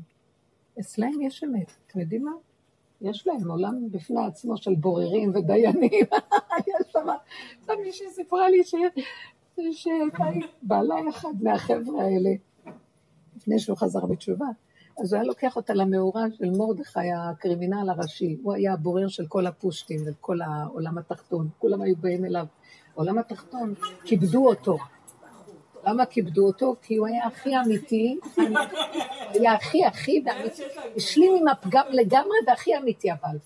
[0.79, 1.71] אצלהם יש אמת.
[1.87, 2.31] אתם יודעים מה?
[3.01, 6.05] יש להם עולם בפני עצמו של בוררים ודיינים.
[6.67, 7.07] יש שם,
[7.83, 8.63] מישהי סיפרה לי
[9.55, 9.59] ש...
[9.71, 10.23] שהייתה
[10.61, 12.29] בעלה אחד מהחבר'ה האלה,
[13.35, 14.45] לפני שהוא חזר בתשובה,
[15.01, 18.37] אז הוא היה לוקח אותה למאורה של מרדכי, הקרימינל הראשי.
[18.43, 21.49] הוא היה הבורר של כל הפושטים וכל העולם התחתון.
[21.59, 22.45] כולם היו באים אליו.
[22.95, 24.77] העולם התחתון, כיבדו אותו.
[25.85, 26.75] למה כיבדו אותו?
[26.81, 28.19] כי הוא היה הכי אמיתי,
[29.33, 30.63] היה הכי הכי ואמיתי,
[30.95, 33.37] השלים עם הפגם לגמרי והכי אמיתי אבל.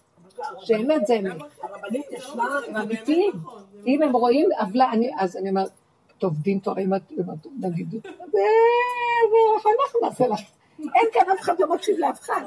[0.60, 1.42] שאמת זה אמת.
[1.62, 2.44] הרבנית ישנה,
[2.82, 3.32] אמיתיים.
[3.88, 5.79] אם הם רואים עוולה, אז אני אומרת,
[6.20, 10.40] טוב, דין תורה, אם את, אם את נגיד, ואיך אנחנו נעשה לך?
[10.80, 12.42] אין כאן אף אחד לא מקשיב לאף אחד.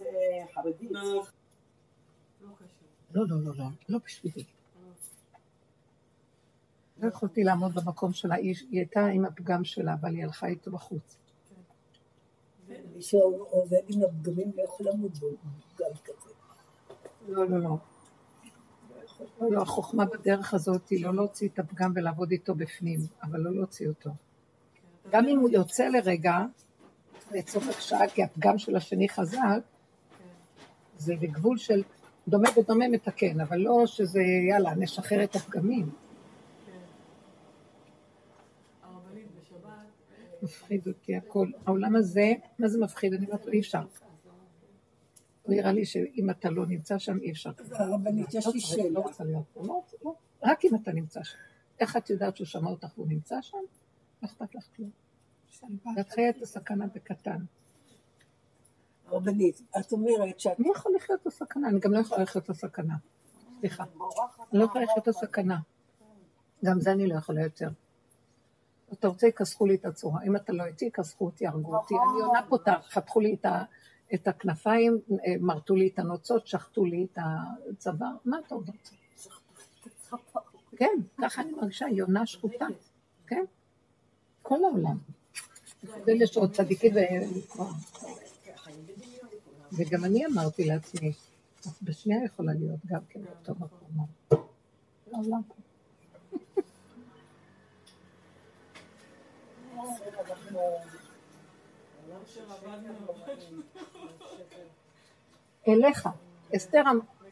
[0.00, 0.62] אה.
[0.90, 1.24] לא.
[3.14, 4.44] לא, לא, לא, לא, לא בשבילי.
[6.98, 10.70] לא יכולתי לעמוד במקום שלה, היא היא הייתה עם הפגם שלה, אבל היא הלכה איתו
[10.70, 11.16] בחוץ.
[12.68, 15.28] מי שעובד עם הפגמים לא יכול לעמוד בו,
[15.78, 16.30] גם כזה.
[17.28, 17.76] לא, לא, לא.
[19.40, 23.54] לא, לא, החוכמה בדרך הזאת היא לא להוציא את הפגם ולעבוד איתו בפנים, אבל לא
[23.54, 24.10] להוציא אותו.
[25.10, 26.38] גם אם הוא יוצא לרגע,
[27.32, 29.60] לצורך שעה, כי הפגם של השני חזק,
[30.98, 31.82] זה בגבול של
[32.28, 35.90] דומה ודומה מתקן, אבל לא שזה, יאללה, נשחרר את הפגמים.
[36.68, 36.74] אה,
[40.42, 41.46] מפחיד אותי הכל.
[41.66, 43.14] העולם הזה, מה זה מפחיד?
[43.14, 43.82] אני אומרת אי אפשר.
[45.50, 47.50] הוא הראה לי שאם אתה לא נמצא שם, אי אפר.
[47.82, 48.90] הרבנית, יש לי שאלה.
[48.90, 49.44] לא רוצה להיות.
[49.56, 50.14] לא רוצה, לא.
[50.42, 51.38] רק אם אתה נמצא שם.
[51.80, 53.58] איך את יודעת שהוא שמע אותך והוא נמצא שם?
[54.22, 54.90] לא אכפת לך כלום.
[55.96, 57.44] ואת חיה את הסכנה בקטן.
[59.06, 61.68] הרבנית, את אומרת שאת מי יכול לחיות את הסכנה?
[61.68, 62.94] אני גם לא יכולה לחיות את הסכנה.
[63.60, 63.84] סליחה.
[64.52, 65.58] אני לא יכולה לחיות את הסכנה.
[66.64, 67.70] גם זה אני לא יכולה יותר.
[68.92, 70.22] אתה רוצה, יכסחו לי את הצורה.
[70.22, 71.94] אם אתה לא איתי, יכסחו אותי, הרגו אותי.
[71.94, 73.64] אני עונה פה, חתכו לי את ה-
[74.14, 77.18] את הכנפיים, אה, מרטו לי את הנוצות, שחטו לי את
[77.70, 78.16] הצוואר.
[78.24, 78.94] מה אתה עוד רוצה?
[80.76, 82.66] כן, ככה אני מרגישה, יונה שחוטה.
[83.26, 83.44] כן,
[84.42, 84.98] כל העולם.
[86.06, 86.98] ואלה שעוד צדיקים ו...
[89.72, 91.12] וגם אני אמרתי לעצמי,
[91.60, 94.06] את בשנייה יכולה להיות גם כן באותו מקום.
[95.12, 95.40] העולם.
[99.76, 100.60] עולם שרבדנו,
[105.68, 106.08] אליך.
[106.56, 106.82] אסתר,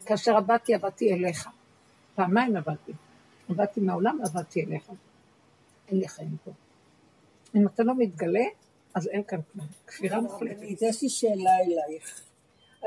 [0.05, 1.49] כאשר עבדתי, עבדתי אליך.
[2.15, 2.91] פעמיים עבדתי.
[3.49, 4.91] עבדתי מהעולם, עבדתי אליך.
[5.87, 6.51] אין לי חיים פה.
[7.55, 8.45] אם אתה לא מתגלה,
[8.95, 9.67] אז אין כאן כלום.
[9.87, 10.81] כפירה מוחלטת.
[10.81, 12.21] יש לי שאלה אלייך.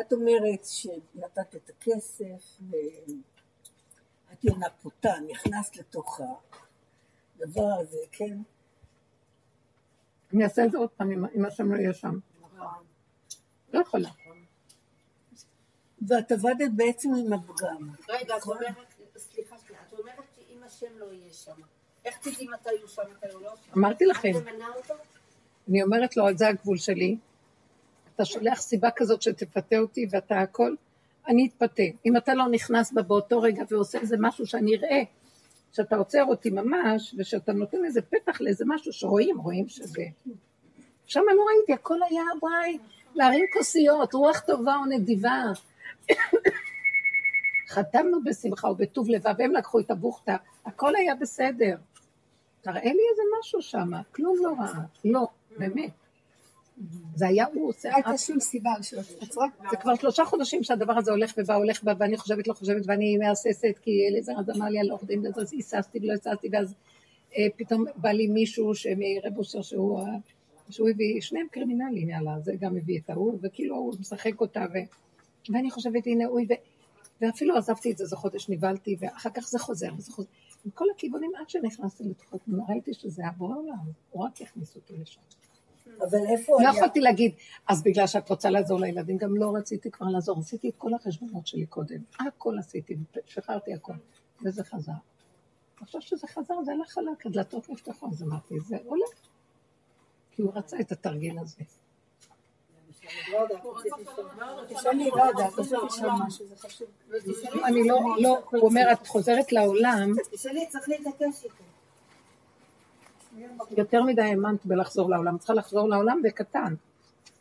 [0.01, 6.21] את אומרת שנתת את הכסף, ואת יונה פותה, נכנסת לתוך
[7.37, 8.39] הדבר הזה, כן?
[10.35, 12.19] אני אעשה את זה עוד פעם, אם- אם השם לא יהיה שם.
[13.73, 14.09] לא יכולה.
[16.09, 17.89] ואת עבדת בעצם עם הפגם.
[18.09, 18.77] רגע, את אומרת,
[19.17, 21.53] סליחה, סליחה, את אומרת שאם השם לא יהיה שם,
[22.05, 23.73] איך תדעי מתי הוא שם, מתי הוא לא שם?
[23.79, 24.95] אמרתי לכם, את ממנה אותו?
[25.69, 27.17] אני אומרת לו, זה הגבול שלי.
[28.15, 30.75] אתה שולח סיבה כזאת שתפתה אותי ואתה הכל,
[31.29, 31.83] אני אתפתה.
[32.07, 35.03] אם אתה לא נכנס בה באותו רגע ועושה איזה משהו שאני אראה,
[35.73, 40.03] שאתה עוצר אותי ממש, ושאתה נותן איזה פתח לאיזה משהו שרואים, רואים שזה...
[41.07, 42.79] שם לא ראיתי, הכל היה וואי,
[43.15, 45.43] להרים כוסיות, רוח טובה ונדיבה.
[47.69, 51.77] חתמנו בשמחה ובטוב לבב, הם לקחו את הבוכתה, הכל היה בסדר.
[52.61, 54.73] תראה לי איזה משהו שם, כלום לא רע,
[55.05, 55.27] לא,
[55.59, 56.02] באמת.
[57.15, 58.71] זה היה הוא עושה, לא הייתה שום סיבה
[59.21, 59.47] תעצרה.
[59.71, 63.17] זה כבר שלושה חודשים שהדבר הזה הולך ובא, הולך ובא, ואני חושבת, לא חושבת, ואני
[63.17, 66.75] מהססת, כי אליעזר אז אמר לי על עורך דין, אז היססתי ולא היססתי, ואז
[67.37, 70.01] אה, פתאום בא לי מישהו מרב אושר שהוא,
[70.71, 74.79] שהוא הביא, שניהם קרימינלים, יאללה, זה גם הביא את ההוא, וכאילו הוא משחק אותה, ו,
[75.53, 76.53] ואני חושבת, הנה, אוי, ו,
[77.21, 80.29] ואפילו עזבתי את זה, זה חודש נבהלתי, ואחר כך זה חוזר, וזה חוזר.
[80.65, 83.77] מכל הכיוונים, עד שנכנסתי לתוכו, ראיתי שזה היה בורא עולם,
[84.11, 85.21] הוא רק הכניס אותי לשם.
[86.01, 86.77] אבל איפה לא היה?
[86.77, 87.33] יכולתי להגיד,
[87.69, 91.47] אז בגלל שאת רוצה לעזור לילדים, גם לא רציתי כבר לעזור, עשיתי את כל החשבונות
[91.47, 93.93] שלי קודם, הכל עשיתי, שחררתי הכל,
[94.45, 94.93] וזה חזר.
[95.81, 99.09] עכשיו שזה חזר, זה הלך חלק, הדלתות נפתחו, אז אמרתי, זה הולך.
[100.33, 101.63] כי הוא רצה את התרגיל הזה.
[103.31, 103.45] לא.
[107.65, 111.65] אני לא, לא, הוא אומר, את חוזרת לעולם, תשאלי, צריך להתעקש איתו.
[113.77, 116.75] יותר מדי האמנת בלחזור לעולם, צריכה לחזור לעולם בקטן,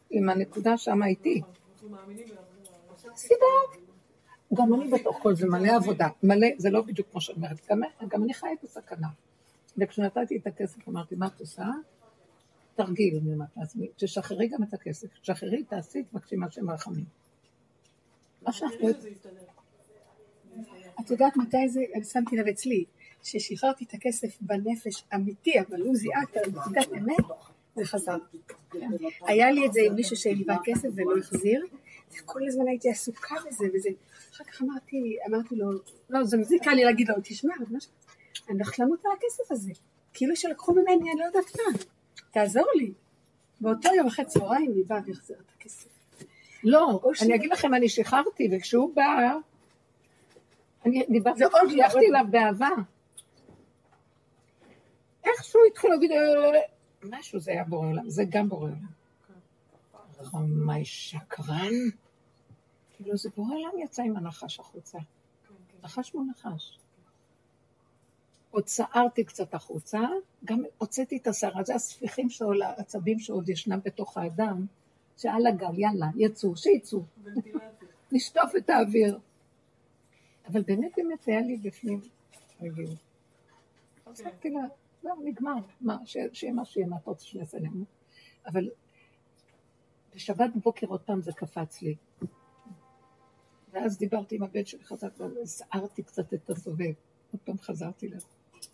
[0.09, 1.41] עם הנקודה שם איתי.
[3.15, 3.45] סיבה.
[4.53, 7.81] גם אני בתוך כל זה מלא עבודה, מלא, זה לא בדיוק כמו שאת אומרת, גם,
[8.07, 9.07] גם אני חיה בסכנה.
[9.77, 11.65] וכשנתתי את הכסף אמרתי, מה את עושה?
[12.75, 17.05] תרגיל, אני אומרת לעצמי, תשחררי גם את הכסף, תשחררי, תעשי, תבקשי מהשם רחמים.
[18.41, 18.89] מה שאנחנו.
[20.99, 22.85] את יודעת מתי זה, אני שמתי לב אצלי,
[23.24, 27.26] ששחררתי את הכסף בנפש אמיתי, אבל הוא זיהה את הנקודת אמת,
[27.76, 28.17] זה חזר.
[29.22, 31.65] היה לי את זה עם מישהו שהלווה כסף ולא החזיר,
[32.13, 33.89] וכל הזמן הייתי עסוקה בזה וזה.
[34.34, 35.69] אחר כך אמרתי, אמרתי לו,
[36.09, 37.53] לא, זה מזיק לי להגיד לו, תשמע,
[38.49, 39.72] אני הולכת למות על הכסף הזה.
[40.13, 41.80] כאילו שלקחו ממני, אני לא יודעת מה.
[42.32, 42.91] תעזור לי.
[43.61, 45.88] באותו יום אחרי צהריים היא באה והחזירה את הכסף.
[46.63, 49.38] לא, אני אגיד לכם, אני שחררתי, וכשהוא בא,
[50.86, 52.69] אני דיברתי, לא, הלכתי עוד אליו באהבה.
[55.24, 56.17] איכשהו התחיל להגיד, "אה,
[57.03, 59.01] משהו זה היה בורא עולם, זה גם בורא עולם.
[60.24, 61.74] חמי שקרן.
[62.93, 64.99] כאילו זה בורא עולם יצא עם הנחש החוצה.
[65.84, 66.78] נחש מול נחש.
[68.51, 69.99] עוד צערתי קצת החוצה,
[70.45, 74.65] גם הוצאתי את השערה, זה הספיחים שעול, העצבים שעוד ישנם בתוך האדם,
[75.17, 77.03] שעל הגל, יאללה, יצאו, שיצאו.
[78.11, 79.19] נשטוף את האוויר.
[80.47, 82.01] אבל באמת באמת היה לי בפנים
[82.61, 82.97] רגיעות.
[84.07, 84.49] הצחקתי
[85.04, 87.86] לה, לא, נגמר, מה, שיהיה מה שיהיה, מה אתה רוצה שאני אעשה לנו?
[88.45, 88.70] אבל
[90.16, 91.95] בשבת בבוקר עוד פעם זה קפץ לי.
[93.72, 96.93] ואז דיברתי עם הבן שלי חזק, והסערתי קצת את הסובב.
[97.32, 98.18] עוד פעם חזרתי ל...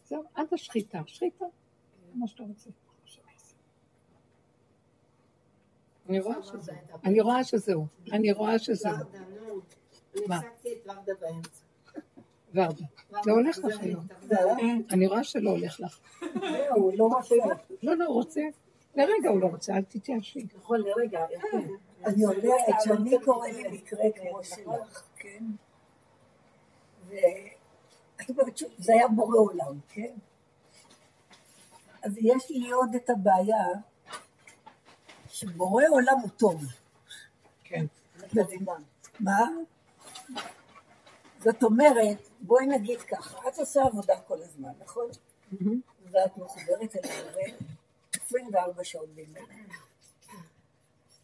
[0.05, 1.45] זהו, עד השחיטה, שחיטה,
[2.13, 2.69] מה שאתה רוצה.
[6.09, 6.71] אני רואה שזה,
[7.03, 8.95] אני רואה שזהו, אני רואה שזהו.
[8.95, 10.35] אני?
[10.35, 11.66] הפסקתי את ורדה באמצע.
[12.57, 12.83] ורדה,
[13.23, 14.07] זה הולך לך היום.
[14.91, 15.99] אני רואה שלא הולך לך.
[16.33, 17.35] זהו, לא רוצה.
[17.83, 18.41] לא, לא, הוא רוצה.
[18.95, 20.45] לרגע הוא לא רוצה, אל תתייאשי.
[20.57, 21.25] נכון, לרגע.
[22.05, 25.43] אני יודעת שאני קורא לי מקרה כמו שלך, כן?
[27.07, 30.13] ואת אומרת שוב, זה היה בורא עולם, כן?
[32.03, 33.65] אז יש לי עוד את הבעיה
[35.27, 36.63] שבורא עולם הוא טוב.
[37.63, 37.85] כן.
[38.19, 38.71] את מבינה?
[39.19, 39.47] מה?
[41.39, 45.05] זאת אומרת, בואי נגיד ככה, את עושה עבודה כל הזמן, נכון?
[46.11, 47.43] ואת מחוברת אל הבורא
[48.25, 49.39] 24 שעות ביממה.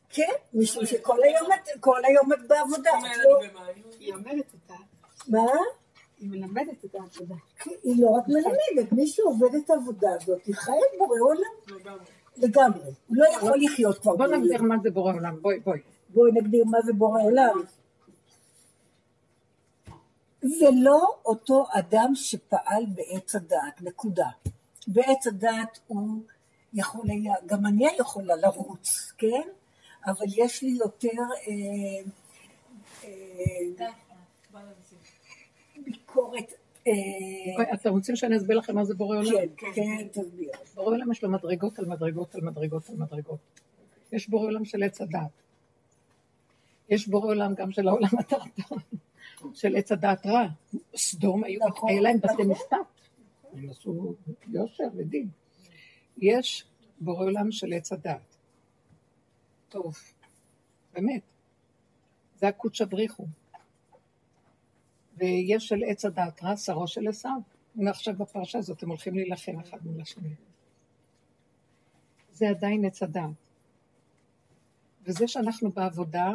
[0.09, 2.91] כן, משום שכל היום את, בעבודה.
[3.23, 3.39] לא-.
[3.99, 4.83] היא אומרת אותה,
[5.27, 5.45] מה?
[6.19, 7.35] היא מלמדת את העבודה.
[7.59, 11.79] כי היא לא רק מלמדת, מי שעובד את העבודה הזאת, היא חיה את בורא עולם
[12.37, 12.91] לגמרי.
[13.07, 14.43] הוא לא יכול לחיות כבר בוא בעולם.
[14.43, 15.79] נגדיר מה זה בורא עולם, בואי, בואי.
[16.09, 17.61] בואי נגדיר מה זה בורא עולם.
[20.43, 24.27] זה לא אותו אדם שפעל בעץ הדעת, נקודה.
[24.87, 26.23] בעץ הדעת הוא
[26.73, 29.47] יכול היה, גם אני יכולה לרוץ, כן?
[30.05, 31.07] אבל יש לי יותר
[31.47, 32.11] אה,
[33.03, 33.93] אה.
[35.85, 36.53] ביקורת,
[36.87, 39.47] אה, אתם רוצים שאני אסביר לכם מה זה בורא עולם?
[39.57, 40.51] כן, כן, תסביר.
[40.75, 43.39] בורא עולם יש לו מדרגות על מדרגות על מדרגות על מדרגות.
[44.11, 45.31] יש בורא עולם של עץ הדעת.
[46.89, 48.77] יש בורא עולם גם של העולם התחתון,
[49.53, 50.47] של עץ הדעת רע.
[50.95, 52.51] סדום היו, נכון, להם בתי נכון.
[52.51, 52.77] משפט.
[53.53, 54.15] הם עשו
[54.47, 55.29] יושר ודין.
[56.17, 56.65] יש
[56.99, 58.37] בורא עולם של עץ הדעת.
[59.69, 59.95] טוב,
[60.93, 61.21] באמת.
[62.35, 63.25] זה הקודש הבריחו.
[65.17, 67.39] ויש של עץ הדעת רע, שרו של עשיו.
[67.75, 70.35] הנה עכשיו בפרשה הזאת הם הולכים להילחם אחד מול השני.
[72.31, 73.29] זה עדיין עץ הדעת.
[75.05, 76.31] וזה שאנחנו בעבודה,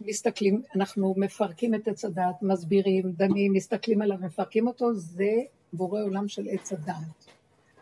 [0.00, 5.30] מסתכלים, אנחנו מפרקים את עץ הדעת, מסבירים, דנים, מסתכלים עליו, מפרקים אותו, זה
[5.72, 7.26] בורא עולם של עץ הדעת.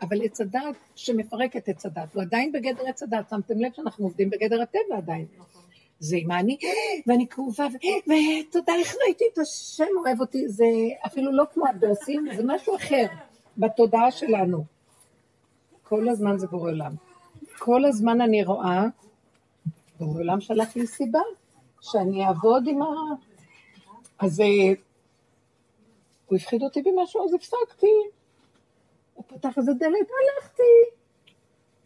[0.01, 4.05] אבל עץ הדעת שמפרק את עץ הדעת, הוא עדיין בגדר עץ הדעת, שמתם לב שאנחנו
[4.05, 5.25] עובדים בגדר הטבע עדיין.
[5.99, 6.57] זה עם אני,
[7.07, 10.65] ואני כאובה, ותודה, איך ראיתי את השם אוהב אותי, זה
[11.05, 13.05] אפילו לא כמו הדוסים, זה משהו אחר
[13.57, 14.63] בתודעה שלנו.
[15.83, 16.91] כל הזמן זה בורא עולם.
[17.57, 18.83] כל הזמן אני רואה,
[19.99, 21.19] בורא עולם שלח לי סיבה,
[21.81, 22.85] שאני אעבוד עם ה...
[24.19, 24.45] אז אה,
[26.25, 27.95] הוא הפחיד אותי במשהו, אז הפסקתי.
[29.13, 30.99] הוא פתח איזה דלת, הלכתי.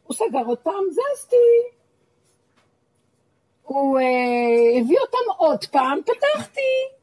[0.04, 1.36] הוא סגר אותם, זזתי.
[3.64, 7.02] הוא אה, הביא אותם עוד פעם, פתחתי.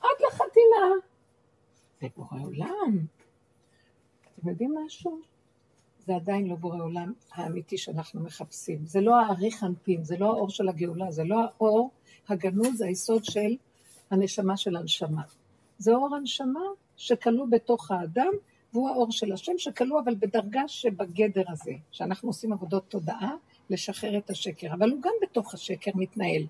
[0.00, 0.86] עד לחתימה.
[2.00, 2.98] זה בורא עולם.
[4.38, 5.20] אתם יודעים משהו?
[5.98, 8.86] זה עדיין לא בורא עולם האמיתי שאנחנו מחפשים.
[8.86, 11.90] זה לא האריך אנפין, זה לא האור של הגאולה, זה לא האור
[12.30, 13.56] הגנוז, זה היסוד של
[14.10, 15.22] הנשמה של הנשמה.
[15.78, 16.60] זה אור הנשמה
[16.96, 18.32] שכלוא בתוך האדם,
[18.72, 23.34] והוא האור של השם שכלוא אבל בדרגה שבגדר הזה, שאנחנו עושים עבודות תודעה,
[23.70, 24.74] לשחרר את השקר.
[24.74, 26.42] אבל הוא גם בתוך השקר מתנהל,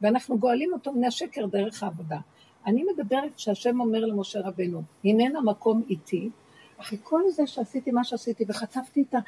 [0.00, 2.18] ואנחנו גואלים אותו מן השקר דרך העבודה.
[2.66, 6.30] אני מדברת שהשם אומר למשה רבנו, הננה מקום איתי,
[6.76, 9.18] אחרי כל זה שעשיתי מה שעשיתי וחטפתי את ה...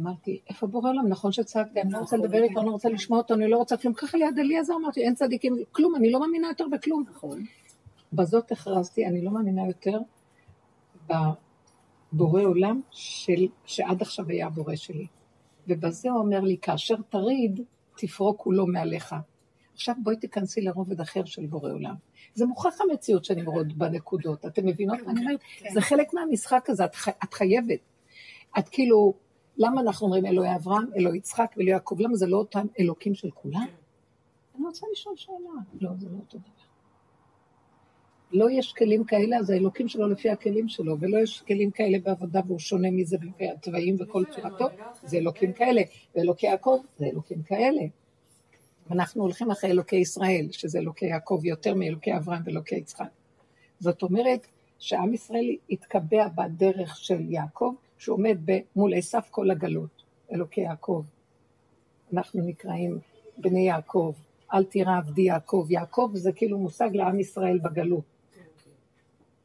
[0.00, 1.08] אמרתי, איפה בורא עולם?
[1.08, 3.76] נכון שצעקתי, אני לא רוצה לדבר איתו, אני לא רוצה לשמוע אותו, אני לא רוצה
[3.76, 3.94] כלום.
[3.94, 7.04] ככה ליד אליעזר אמרתי, אין צדיקים, כלום, אני לא מאמינה יותר בכלום.
[7.10, 7.44] נכון.
[8.12, 9.98] בזאת הכרזתי, אני לא מאמינה יותר
[12.12, 15.06] בבורא עולם של, שעד עכשיו היה הבורא שלי.
[15.68, 17.60] ובזה הוא אומר לי, כאשר תריד,
[17.96, 19.14] תפרוק כולו מעליך.
[19.74, 21.94] עכשיו בואי תיכנסי לרובד אחר של בורא עולם.
[22.34, 25.40] זה מוכח המציאות שאני רואה בנקודות, אתם מבינות מה אני אומרת?
[25.72, 27.80] זה חלק מהמשחק הזה, את, חי, את חייבת.
[28.58, 29.14] את כאילו,
[29.58, 33.30] למה אנחנו אומרים אלוהי אברהם, אלוהי יצחק ואלוהי יעקב, למה זה לא אותם אלוקים של
[33.30, 33.66] כולם?
[34.56, 35.36] אני רוצה לשאול שאלה.
[35.80, 36.48] לא, זה לא אותו דבר.
[38.32, 42.40] לא יש כלים כאלה, אז האלוקים שלו לפי הכלים שלו, ולא יש כלים כאלה בעבודה
[42.46, 44.66] והוא שונה מזה והתוואים וכל צורתו,
[45.02, 45.82] זה אלוקים כאלה,
[46.16, 47.82] ואלוקי יעקב זה אלוקים כאלה.
[48.90, 53.08] אנחנו הולכים אחרי אלוקי ישראל, שזה אלוקי יעקב יותר מאלוקי אברהם ואלוקי יצחק.
[53.80, 54.46] זאת אומרת
[54.78, 58.38] שעם ישראל התקבע בדרך של יעקב, שעומד
[58.76, 61.02] מול עשיו כל הגלות, אלוקי יעקב.
[62.12, 62.98] אנחנו נקראים
[63.38, 64.12] בני יעקב,
[64.54, 65.66] אל תירא עבדי יעקב.
[65.70, 68.04] יעקב זה כאילו מושג לעם ישראל בגלות.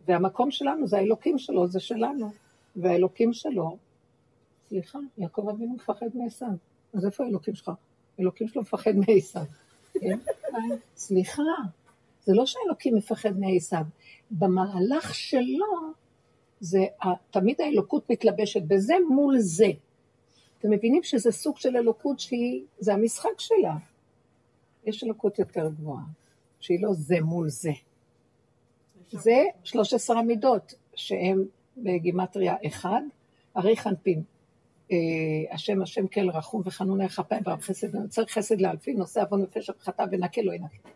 [0.08, 2.32] והמקום שלנו זה האלוקים שלו, זה שלנו.
[2.76, 3.78] והאלוקים שלו,
[4.70, 6.54] סליחה, יעקב אבינו מפחד מעשיו.
[6.94, 7.72] אז איפה האלוקים שלך?
[8.20, 9.44] אלוקים שלו מפחד מעשיו.
[9.94, 10.20] כן?
[10.96, 11.42] סליחה,
[12.24, 13.84] זה לא שהאלוקים מפחד מעשיו.
[14.32, 15.94] במהלך שלו,
[16.64, 16.86] זה,
[17.32, 19.72] תמיד האלוקות מתלבשת בזה מול זה.
[20.60, 23.76] אתם מבינים שזה סוג של אלוקות שהיא, זה המשחק שלה.
[24.86, 26.04] יש אלוקות יותר גבוהה,
[26.60, 27.72] שהיא לא זה מול זה.
[29.12, 31.44] זה 13 המידות, שהם
[31.78, 33.02] בגימטריה אחד,
[33.58, 34.24] ארי חנפין.
[34.92, 34.98] אה,
[35.52, 39.74] השם השם כל רחום וחנון היה כפיים ורב חסד, ונוצר חסד לאלפים, נושא עוון ופשע
[39.80, 40.90] וחטא ונקה לא ינקה.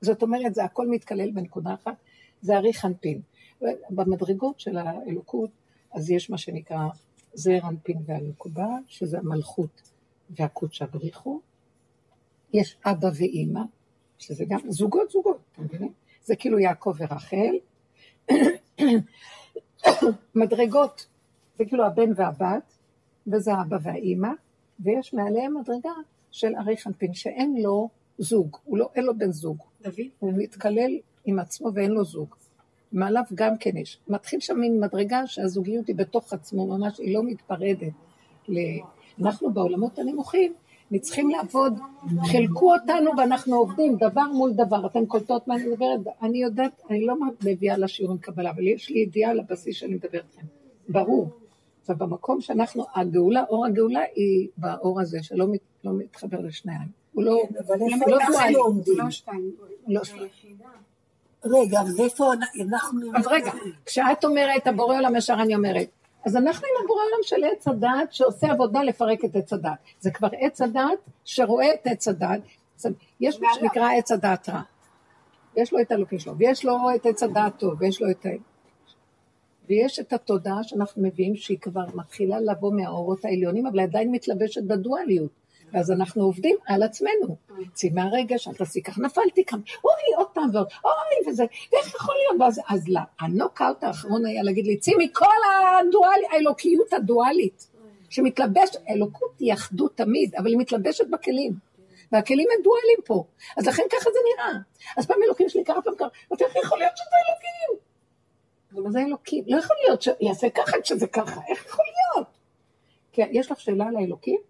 [0.00, 1.94] זאת אומרת, זה הכל מתקלל בנקודה אחת,
[2.42, 3.20] זה ארי חנפין.
[3.90, 5.50] במדרגות של האלוקות,
[5.92, 6.88] אז יש מה שנקרא
[7.34, 9.82] זעיר אנפין והנקודה, שזה המלכות
[10.30, 11.40] והקודשא בריחו.
[12.52, 13.60] יש אבא ואימא,
[14.18, 15.92] שזה גם זוגות זוגות, אתם מבינים?
[16.24, 17.54] זה כאילו יעקב ורחל.
[20.34, 21.06] מדרגות,
[21.58, 22.72] זה כאילו הבן והבת,
[23.26, 24.30] וזה האבא והאימא,
[24.80, 25.92] ויש מעליהם מדרגה
[26.30, 27.88] של ארי חנפין, שאין לו
[28.18, 29.56] זוג, הוא לא, אין לו בן זוג.
[29.82, 30.06] דוד?
[30.18, 32.34] הוא מתקלל עם עצמו ואין לו זוג.
[32.92, 33.98] מעליו גם כן יש.
[34.08, 37.92] מתחיל שם מין מדרגה שהזוגיות היא בתוך עצמו, ממש, היא לא מתפרדת.
[38.48, 38.58] ל...
[39.20, 40.52] אנחנו בעולמות הנמוכים,
[41.00, 41.78] צריכים לעבוד,
[42.24, 44.86] חילקו אותנו ואנחנו עובדים דבר מול דבר.
[44.86, 46.00] אתן קולטות מה אני מדברת?
[46.22, 47.14] אני יודעת, אני לא
[47.44, 50.46] מביאה לשיעורים קבלה, אבל יש לי ידיעה על הבסיס שאני מדברת איתכם.
[50.88, 51.30] ברור.
[51.88, 56.88] ובמקום שאנחנו, הגאולה, אור הגאולה היא באור הזה, שלא מת, לא מתחבר לשניהם.
[57.12, 58.58] הוא לא, אבל הוא איפה לא אנחנו.
[58.58, 58.98] עומדים?
[58.98, 59.52] לא שתיים.
[59.88, 60.28] לא שנייה.
[61.44, 63.00] רגע, אז איפה אנחנו...
[63.16, 63.52] אז רגע,
[63.86, 65.88] כשאת אומרת, הבורא עולם ישר אני אומרת,
[66.26, 69.78] אז אנחנו עם הבורא עולם של עץ הדעת שעושה עבודה לפרק את עץ הדעת.
[70.00, 72.40] זה כבר עץ הדעת שרואה את עץ הדעת.
[73.20, 74.60] יש מה שנקרא עץ הדעת רע.
[75.56, 78.28] יש לו את האלוקים שלו, ויש לו את עץ הדעת טוב, ויש לו את ה...
[79.68, 85.41] ויש את התודעה שאנחנו מביאים שהיא כבר מתחילה לבוא מהאורות העליונים, אבל עדיין מתלבשת בדואליות.
[85.72, 87.36] ואז אנחנו עובדים על עצמנו.
[87.72, 92.14] צאי מהרגע שאת תעשי כך, נפלתי כאן, אוי, עוד פעם ועוד, אוי, וזה, ואיך יכול
[92.14, 92.40] להיות?
[92.40, 95.26] ואז, אז לא, הנוקאוט האחרון היה להגיד לי, צאי מכל
[95.80, 97.68] הדואלי, האלוקיות הדואלית,
[98.10, 101.52] שמתלבשת, אלוקות היא אחדות תמיד, אבל היא מתלבשת בכלים.
[102.12, 103.24] והכלים הם דואלים פה.
[103.56, 104.52] אז לכן ככה זה נראה.
[104.96, 107.84] אז פעם אלוקים שלי קרה פעם קרה, אמרתי, איך יכול להיות שזה אלוקים?
[108.82, 109.44] אבל זה אלוקים?
[109.46, 112.28] לא יכול להיות שיעשה ככה כשזה ככה, איך יכול להיות?
[113.12, 114.40] כי יש לך שאלה על האלוקים?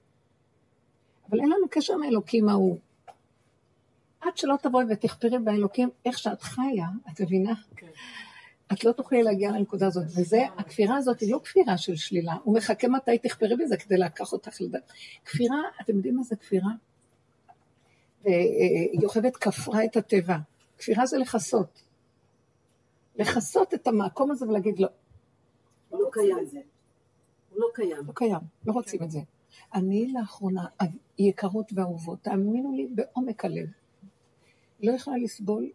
[1.30, 2.78] אבל אין לנו קשר עם האלוקים ההוא.
[4.20, 7.54] עד שלא תבואי ותכפרי באלוקים איך שאת חיה, את מבינה?
[7.76, 7.86] כן.
[8.72, 12.56] את לא תוכלי להגיע לנקודה הזאת, וזה, הכפירה הזאת היא לא כפירה של שלילה, הוא
[12.56, 14.92] מחכה מתי תכפרי בזה כדי לקח אותך לדעת.
[15.24, 16.70] כפירה, אתם יודעים מה זה כפירה?
[18.24, 20.36] ויוכבד כפרה את הטבע.
[20.78, 21.82] כפירה זה לכסות.
[23.16, 24.88] לכסות את המקום הזה ולהגיד לא.
[25.88, 26.36] הוא לא קיים.
[27.50, 28.06] הוא לא קיים.
[28.06, 29.20] לא קיים, לא רוצים את זה.
[29.74, 30.66] אני לאחרונה,
[31.18, 33.66] יקרות ואהובות, תאמינו לי בעומק הלב,
[34.82, 35.70] לא יכולה לסבול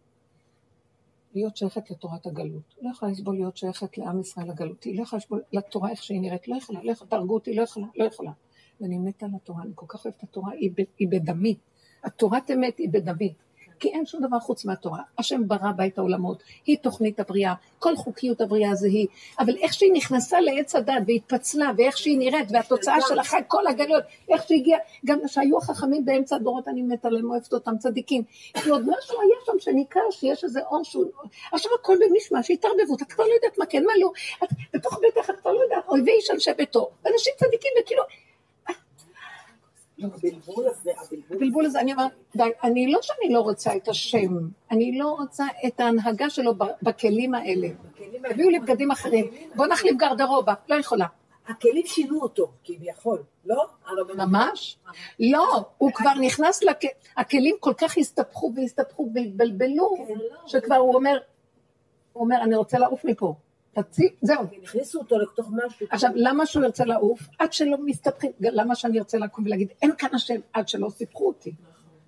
[1.34, 2.74] להיות שייכת לתורת הגלות.
[2.82, 4.96] לא יכולה לסבול להיות שייכת לעם ישראל הגלותי.
[4.96, 6.48] לא יכולה לסבול לתורה איך שהיא נראית.
[6.48, 8.32] לא יכולה, לא יכולה, תהרגו אותי, לא יכולה, לא יכולה.
[8.80, 11.56] ואני מתה על התורה, אני כל כך אוהבת את התורה, היא, היא בדמי.
[12.04, 13.34] התורת אמת היא בדמי.
[13.80, 15.02] כי אין שום דבר חוץ מהתורה.
[15.18, 19.06] השם ברא בית העולמות, היא תוכנית הבריאה, כל חוקיות הבריאה זה היא,
[19.38, 24.04] אבל איך שהיא נכנסה לעץ הדת והתפצלה, ואיך שהיא נראית, והתוצאה של אחרי כל הגלות,
[24.28, 28.22] איך שהיא הגיעה, גם שהיו החכמים באמצע הדורות, אני מתה להם, אוהבת אותם צדיקים.
[28.54, 31.04] כי עוד משהו היה שם שניכר שיש איזה אור שהוא...
[31.52, 34.10] עכשיו הכל במשמע, התערבבות, את כבר לא יודעת מה כן, מה לא.
[34.44, 36.90] את בתוך ביתך, את כבר לא יודעת, אויבי איש אנשי ביתו.
[37.06, 38.02] אנשים צדיקים, וכאילו...
[41.30, 44.38] הבלבול הזה, אני אומרת, די, אני לא שאני לא רוצה את השם,
[44.70, 47.68] אני לא רוצה את ההנהגה שלו בכלים האלה.
[48.30, 51.06] הביאו לי בגדים אחרים, בוא נחליף גרדרובה, לא יכולה.
[51.48, 53.66] הכלים שינו אותו, כביכול, לא?
[54.16, 54.78] ממש?
[55.20, 56.60] לא, הוא כבר נכנס,
[57.16, 60.40] הכלים כל כך הסתבכו והסתבכו והתבלבלו, כן, לא.
[60.46, 61.18] שכבר הוא אומר,
[62.12, 63.34] הוא אומר, אני רוצה לעוף מפה.
[63.82, 64.44] תציג, זהו.
[64.62, 65.86] הכניסו אותו לתוך משהו.
[65.90, 67.28] עכשיו, למה שהוא ירצה לעוף?
[67.38, 71.52] עד שלא מסתבכים, למה שאני ארצה לקום ולהגיד, אין כאן השם, עד שלא סיפחו אותי.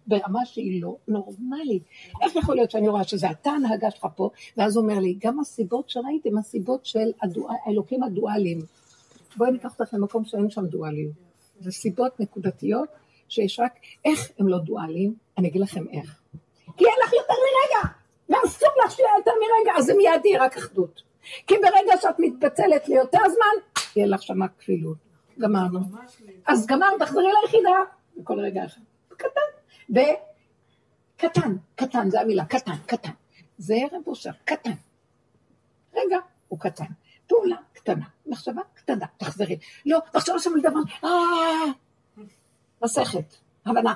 [0.07, 1.83] ברמה שהיא לא נורמלית.
[2.23, 5.41] איך יכול להיות שאני רואה שזה אתה הנהגה שלך פה, ואז הוא אומר לי, גם
[5.41, 7.13] הסיבות שראיתם, הסיבות של
[7.67, 8.59] האלוקים הדואליים.
[9.37, 11.13] בואי ניקח אותך למקום שאין שם דואליות.
[11.61, 12.89] זה סיבות נקודתיות,
[13.29, 13.73] שיש רק,
[14.05, 15.15] איך הם לא דואליים?
[15.39, 16.21] אני אגיד לכם איך.
[16.77, 17.93] כי אין לך יותר מרגע,
[18.29, 21.10] ואסור לך שיהיה יותר מרגע, אז זה מיד יהיה רק אחדות.
[21.47, 24.97] כי ברגע שאת מתפצלת ליותר זמן, יהיה לך שמה כפילות.
[25.39, 25.81] גמרנו.
[26.47, 27.71] אז גמרנו, תחזרי ליחידה,
[28.17, 28.81] בכל רגע אחד.
[29.09, 29.41] קטן.
[29.91, 33.11] וקטן, קטן, זה המילה, קטן, קטן.
[33.59, 34.73] זה רב אושר, קטן.
[35.95, 36.19] רגע,
[36.49, 36.85] הוא קטן.
[37.27, 39.59] פעולה קטנה, מחשבה קטנה, תחזרי.
[39.87, 41.73] לא, מחשבה שם לדבר, אה,
[42.83, 43.35] מסכת,
[43.67, 43.95] הבנה.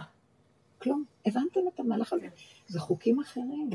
[0.82, 2.26] כלום, הבנתם את המהלך הזה?
[2.66, 3.70] זה חוקים אחרים.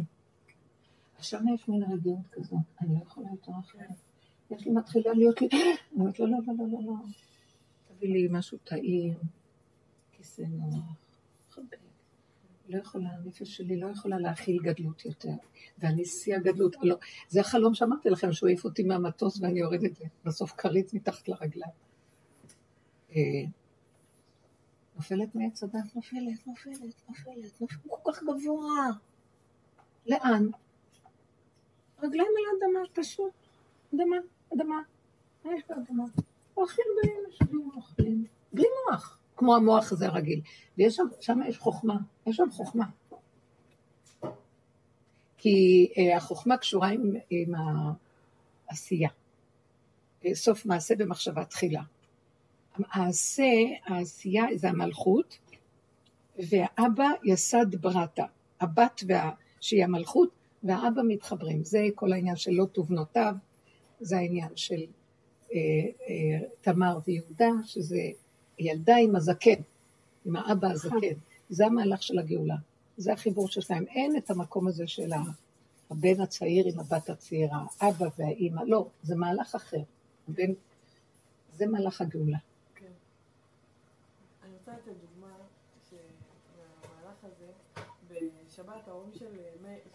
[1.21, 3.95] שם יש מין רגיעות כזאת, אני לא יכולה יותר אחרת.
[4.51, 6.93] יש לי מתחילה להיות לי, אני אומרת, לא, לא, לא, לא, לא, לא.
[7.87, 9.17] תביא לי משהו טעים,
[10.11, 10.85] כיסא נוח,
[11.49, 11.77] חבק.
[12.69, 15.33] לא יכולה, הנפש שלי לא יכולה להכיל גדלות יותר.
[15.77, 16.75] ואני שיא הגדלות.
[16.81, 16.95] לא,
[17.29, 19.91] זה החלום שאמרתי לכם, שהוא העיף אותי מהמטוס ואני יורדת
[20.25, 21.71] בסוף כרית מתחת לרגליים.
[23.11, 23.21] אה,
[24.95, 28.87] נופלת מעץ הדת, נופלת, נופלת, נופלת, נופלת, כל כך גבוה.
[30.07, 30.45] לאן?
[32.03, 33.31] רגליים על האדמה, פשוט.
[33.95, 34.15] אדמה,
[34.53, 34.81] אדמה.
[35.45, 36.03] מה יש באדמה?
[36.53, 38.25] הולכים באים, יושבים, אוכלים.
[38.53, 40.41] בלי מוח, כמו המוח הזה הרגיל.
[40.77, 41.97] ויש שם, שם יש חוכמה,
[42.27, 42.85] יש שם חוכמה.
[45.37, 47.53] כי אה, החוכמה קשורה עם, עם
[48.69, 49.09] העשייה.
[50.33, 51.81] סוף מעשה במחשבה תחילה.
[52.77, 53.51] העשה,
[53.85, 55.37] העשייה זה המלכות,
[56.49, 58.25] והאבא יסד ברטה.
[58.59, 59.31] הבת וה...
[59.61, 60.29] שהיא המלכות,
[60.63, 61.63] והאבא מתחברים.
[61.63, 63.33] זה כל העניין של לוט ובנותיו,
[63.99, 64.81] זה העניין של
[65.53, 65.59] אה,
[66.09, 68.01] אה, תמר ויהודה, שזה
[68.59, 69.61] ילדה עם הזקן,
[70.25, 71.15] עם האבא הזקן.
[71.49, 72.55] זה המהלך של הגאולה.
[72.97, 73.85] זה החיבור שלהם.
[73.87, 75.11] אין את המקום הזה של
[75.89, 79.81] הבן הצעיר עם הבת הצעירה, האבא והאימא, לא, זה מהלך אחר.
[80.29, 80.51] הבן,
[81.53, 82.37] זה מהלך הגאולה.
[82.75, 82.91] כן.
[84.43, 85.35] אני רוצה לתת דוגמה
[85.89, 87.51] שהמהלך הזה,
[88.09, 89.88] בשבת ההורים של היו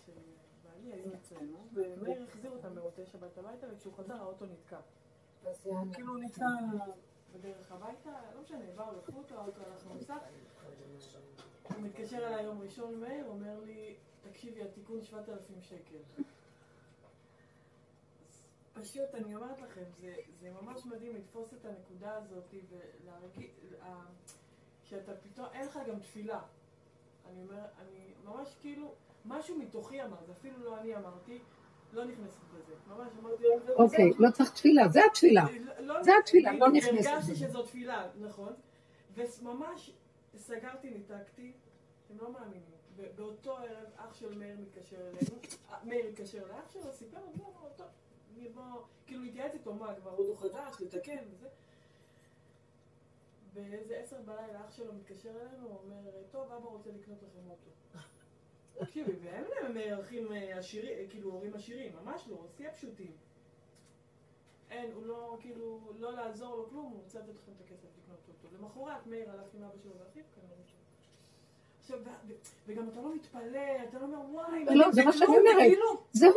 [1.37, 4.81] אצלנו, ומאיר החזיר אותם במוצאי שבת הביתה, וכשהוא חזר האוטו נתקע.
[5.93, 6.45] כאילו הוא נתקע
[7.35, 10.15] בדרך הביתה, לא משנה, באו, לקחו אותו, האוטו הלך למוסך.
[11.63, 15.99] הוא מתקשר אליי יום ראשון מאיר, אומר לי, תקשיבי, התיקון 7,000 שקל.
[18.27, 18.43] אז
[18.75, 23.51] פשוט, אני אומרת לכם, זה, זה ממש מדהים לתפוס את הנקודה הזאת ולהרגיש,
[24.85, 26.43] שאתה פתאום, אין לך גם תפילה.
[27.27, 28.95] אני אומר, אני ממש כאילו,
[29.25, 31.39] משהו מתוכי אמר, זה אפילו לא אני אמרתי,
[31.93, 32.75] לא נכנסת בזה.
[32.89, 35.45] ממש אמרתי, "זהו, אוקיי, זהו." לא צריך תפילה, זה התפילה.
[35.79, 37.47] לא- זה התפילה, לא נכנסת הרגשתי בזה.
[37.49, 38.53] שזו תפילה, נכון.
[39.15, 39.93] וממש
[40.37, 41.53] סגרתי, ניתקתי,
[42.07, 42.63] אתם לא מאמינים.
[43.17, 45.37] באותו ערב אח של מאיר מתקשר אלינו,
[45.71, 47.87] אה, מאיר התקשר לאח שלו, סיפר לו, "לא, לא, טוב,
[48.37, 48.63] אני בוא,
[49.07, 51.49] כאילו התייעץ איתו, מה, כבר אוטו חדש, לתקן וזה.
[53.55, 57.71] באיזה עשר בלילה אח שלו מתקשר אלינו, הוא אומר, טוב, אבא רוצה לקנות לכם אוטו.
[58.79, 63.11] תקשיבי, והם הם אה, אחים אה, עשירים, אה, כאילו הורים עשירים, ממש לא, שיא הפשוטים.
[64.71, 68.19] אין, הוא לא, כאילו, לא לעזור לו כלום, הוא רוצה לתת לכם את הכסף לקנות
[68.29, 68.57] אותו.
[68.59, 70.57] למחרת מאיר הלך עם אבא שלו ואחיו, כנראה.
[71.81, 72.35] עכשיו, ו- ו-
[72.67, 75.73] וגם אתה לא מתפלא, אתה לא אומר, וואי, לא, זה מה שאני אומרת.
[76.13, 76.35] זה הוא.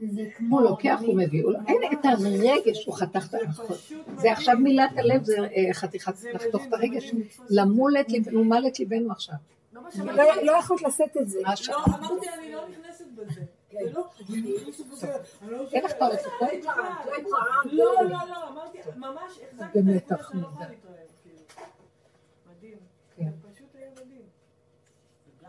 [0.00, 0.60] הוא כמו...
[0.60, 1.42] לוקח, הוא מביא.
[1.44, 3.48] לא- אין את הרגש, הוא חתך את.
[3.68, 4.32] פשוט זה.
[4.32, 7.12] עכשיו מילת הלב, זה אה, חתיכת, לחתוך את הרגש.
[7.50, 9.34] למול את ליבנו, מל את ליבנו עכשיו.
[10.04, 11.38] לא- לא יכולת לשאת את זה.
[11.68, 13.40] לא, אמרתי, אני לא נכנסת בזה.
[13.72, 16.28] זה לא, אני לא נכנסת בזה, אני לא אין לך בזה,
[17.72, 18.02] לא?
[18.02, 20.46] לא, לא, אמרתי, ממש החזקתי את הנקודה שאני לא.
[20.46, 20.66] יכולה
[21.22, 21.40] כאילו.
[22.56, 22.78] מדהים.
[23.16, 23.24] כן.
[23.42, 24.22] זה פשוט היה מדהים.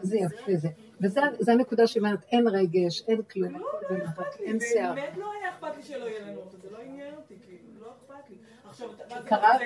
[0.01, 0.69] זה יפה, זה.
[1.01, 3.67] וזה הנקודה שאומרת, אין רגש, אין כלום, לא,
[4.39, 4.93] אין שיער.
[4.93, 8.29] באמת לא היה אכפת לי שלא יהיה לנו זה לא עניין אותי, כאילו, לא אכפת
[8.29, 8.35] לי.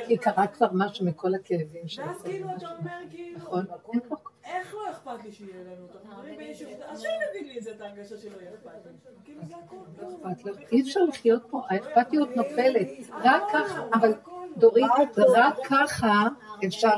[0.07, 2.05] כי קרה כבר משהו מכל הכאבים שלו.
[2.05, 3.65] ואז כאילו אתה אומר, כאילו, נכון?
[3.93, 4.15] אין כבר
[4.45, 5.99] איך לא אכפת לי שיהיה לנו אותו?
[5.99, 8.91] אנחנו מדברים ביישוב, השם הביא לי את זה, את ההרגשה שלא יהיה אכפת לי.
[9.23, 9.53] כאילו זה.
[10.01, 10.71] לא אכפת לך.
[10.71, 12.87] אי אפשר לחיות פה, האכפתיות נופלת.
[13.23, 14.13] רק ככה, אבל
[14.57, 14.91] דורית,
[15.35, 16.27] רק ככה
[16.65, 16.95] אפשר,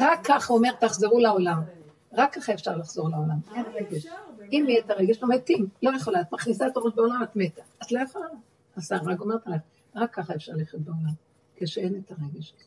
[0.00, 1.62] רק ככה אומר, תחזרו לעולם.
[2.12, 3.38] רק ככה אפשר לחזור לעולם.
[3.54, 4.06] אין רגש.
[4.52, 5.68] אם יהיה את הרגש, לא מתים.
[5.82, 7.62] לא יכולה, את מכניסה את הראש בעולם, את מתה.
[7.82, 8.26] את לא יכולה.
[8.76, 9.60] אז רק אומרת עליך,
[9.94, 11.14] רק ככה אפשר לחיות בעולם.
[11.56, 12.64] כשאין את הרגש הזה.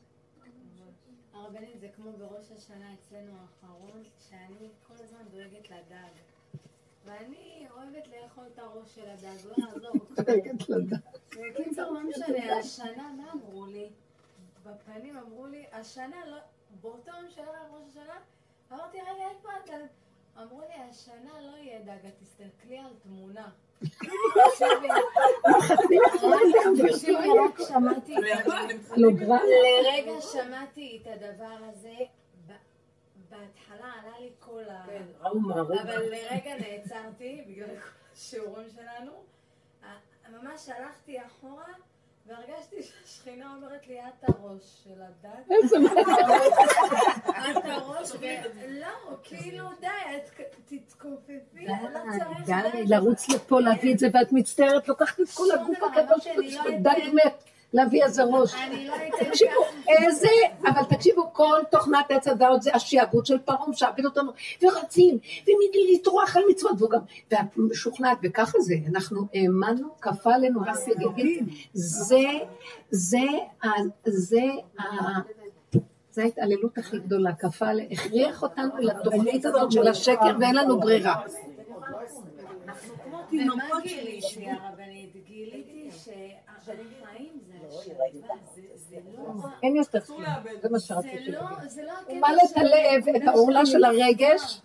[1.34, 3.32] הרבנית זה כמו בראש השנה אצלנו
[4.48, 6.14] שאני כל הזמן דואגת לדג.
[7.06, 10.00] ואני אוהבת לאכול את הראש של הדג, לא כלום.
[10.16, 11.18] דואגת לדעת.
[11.32, 13.90] בקיצור, לא משנה, השנה, מה אמרו לי?
[14.64, 16.38] בפנים אמרו לי, השנה לא,
[16.82, 18.20] באותו יום שהיה ראש השנה,
[18.72, 19.86] אמרתי, רגע, איפה הדג?
[20.42, 23.50] אמרו לי, השנה לא יהיה דג, את תסתכלי על תמונה.
[29.84, 31.96] לרגע שמעתי את הדבר הזה,
[33.40, 34.86] בהתחלה עלה לי כל ה...
[35.22, 35.72] ראו מערב.
[35.72, 37.70] אבל לרגע נעצרתי, בגלל
[38.14, 39.12] השיעורים שלנו.
[40.32, 41.66] ממש הלכתי אחורה,
[42.26, 45.52] והרגשתי שהשכינה אומרת לי, את הראש של הדג.
[45.52, 45.78] איזה
[47.60, 48.12] את הראש,
[48.56, 48.88] ולא,
[49.24, 51.74] כאילו, די, את תתכופפי, לא
[52.18, 52.46] צריך...
[52.46, 56.84] די, לרוץ לפה, להביא את זה, ואת מצטערת, לוקחת את כל הגוף יש לא אתן-
[56.84, 58.54] דג מת, להביא איזה ראש.
[58.54, 58.94] לא
[59.30, 59.52] תקשיבו.
[59.88, 60.28] איזה,
[60.62, 64.32] אבל תקשיבו, כל תוכנת עץ הדעות זה השעבוד של פרעה, משעבד אותנו,
[64.64, 67.00] ורצים, ולטרוח על מצוות, והוא גם,
[67.32, 70.60] ואת משוכנעת, וככה זה, אנחנו האמנו, כפה עלינו,
[71.74, 72.18] זה,
[72.90, 73.18] זה,
[73.64, 73.68] ה-
[74.06, 74.40] זה,
[74.80, 74.84] ה-
[76.12, 81.16] זה ההתעללות הכי גדולה, כפה, הכריח אותנו לתוכנית הזאת של השקר, ואין לנו ברירה.
[83.32, 85.10] ומה גיליתי, הרבנית?
[85.28, 86.45] גיליתי שהחיים זה השלווה, זה- זה לא...
[89.64, 90.22] אין יותר כלום.
[90.62, 91.84] זה מה שרציתי לא, להגיד.
[91.86, 94.62] לא הוא מעלה את הלב, את העורלה של הרגש,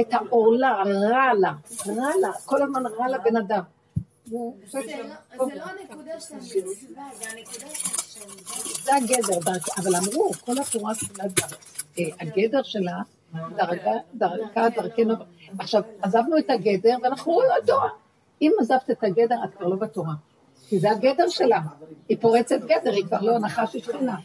[0.00, 1.52] את העורלה, רע לה,
[1.86, 3.62] רע לה, כל הזמן רע לבן אדם.
[4.24, 8.82] זה לא- לא הנקודה של המצווה, זה הנקודה של השלווה.
[8.84, 11.56] זה הגדר, אבל אמרו, כל התורה כולה דר-
[11.98, 12.98] אה, הגדר שלה,
[14.14, 15.14] דרכה, דרכנו.
[15.58, 17.88] עכשיו, עזבנו את הגדר, ואנחנו רואים התורה.
[18.42, 20.12] אם עזבת את הגדר, את כבר לא בתורה.
[20.68, 21.60] כי זה הגדר שלה.
[22.08, 24.16] היא פורצת גדר, היא כבר לא נחש שכינה.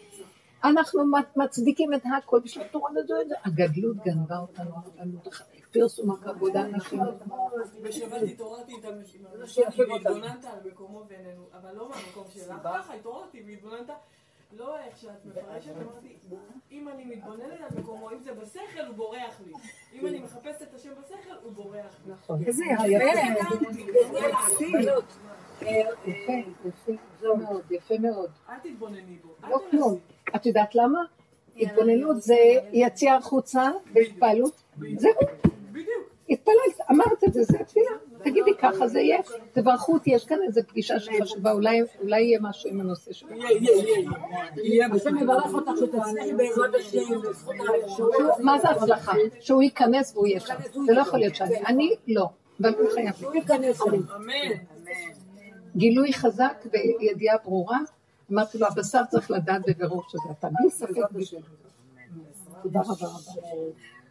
[0.63, 1.03] אנחנו
[1.35, 3.35] מצדיקים את הכל בשביל התורה וזו את זה.
[3.45, 4.71] הגדלות גנבה אותנו,
[5.71, 6.99] פרסום הכבוד האנשים.
[7.83, 8.89] בשבת התעוררתי איתם
[9.77, 13.89] והתבוננת על מקומו ואיננו, אבל לא מהמקום שלך, ככה התעוררתי והתבוננת,
[14.57, 16.15] לא איך שאת מפרשת, אמרתי,
[16.71, 19.53] אם אני מתבוננת על מקומו, אם זה בשכל, הוא בורח לי.
[19.93, 22.13] אם אני מחפשת את השם בשכל, הוא בורח לי.
[22.13, 22.43] נכון.
[22.45, 22.83] איזה יפה.
[25.61, 25.71] יפה,
[26.07, 26.33] יפה,
[26.65, 28.29] יפה מאוד, יפה מאוד.
[28.49, 29.29] אל תתבונני בו.
[29.43, 29.61] אל לא.
[29.71, 29.99] כלום.
[30.35, 30.99] את יודעת למה?
[31.57, 32.35] התבוננות זה
[32.71, 34.63] יציאה החוצה בהתפעלות.
[34.77, 35.11] זהו,
[35.71, 36.09] בדיוק.
[36.29, 37.91] התפללת, אמרת את זה, זה התפילה.
[38.23, 39.19] תגידי ככה זה יהיה,
[39.53, 43.29] תברכו אותי, יש כאן איזו פגישה שחשובה, אולי יהיה משהו עם הנושא שלו.
[43.31, 44.09] יהיה, יהיה, יהיה.
[44.55, 48.13] יהיה, השם יברך אותך שתצליחי בעזרת השם, בזכות האפשרות.
[48.39, 49.11] מה זה הצלחה?
[49.39, 50.55] שהוא ייכנס והוא יהיה שם.
[50.85, 51.57] זה לא יכול להיות שאני.
[51.65, 52.25] אני לא,
[52.61, 53.13] אבל הוא חייב.
[53.15, 53.99] שהוא ייכנס אליו.
[55.75, 57.79] גילוי חזק וידיעה ברורה.
[58.31, 60.89] אמרתי לו, הבשר צריך לדעת בבירור שזה אתה, בלי ספק.
[62.63, 63.31] תודה רבה רבה.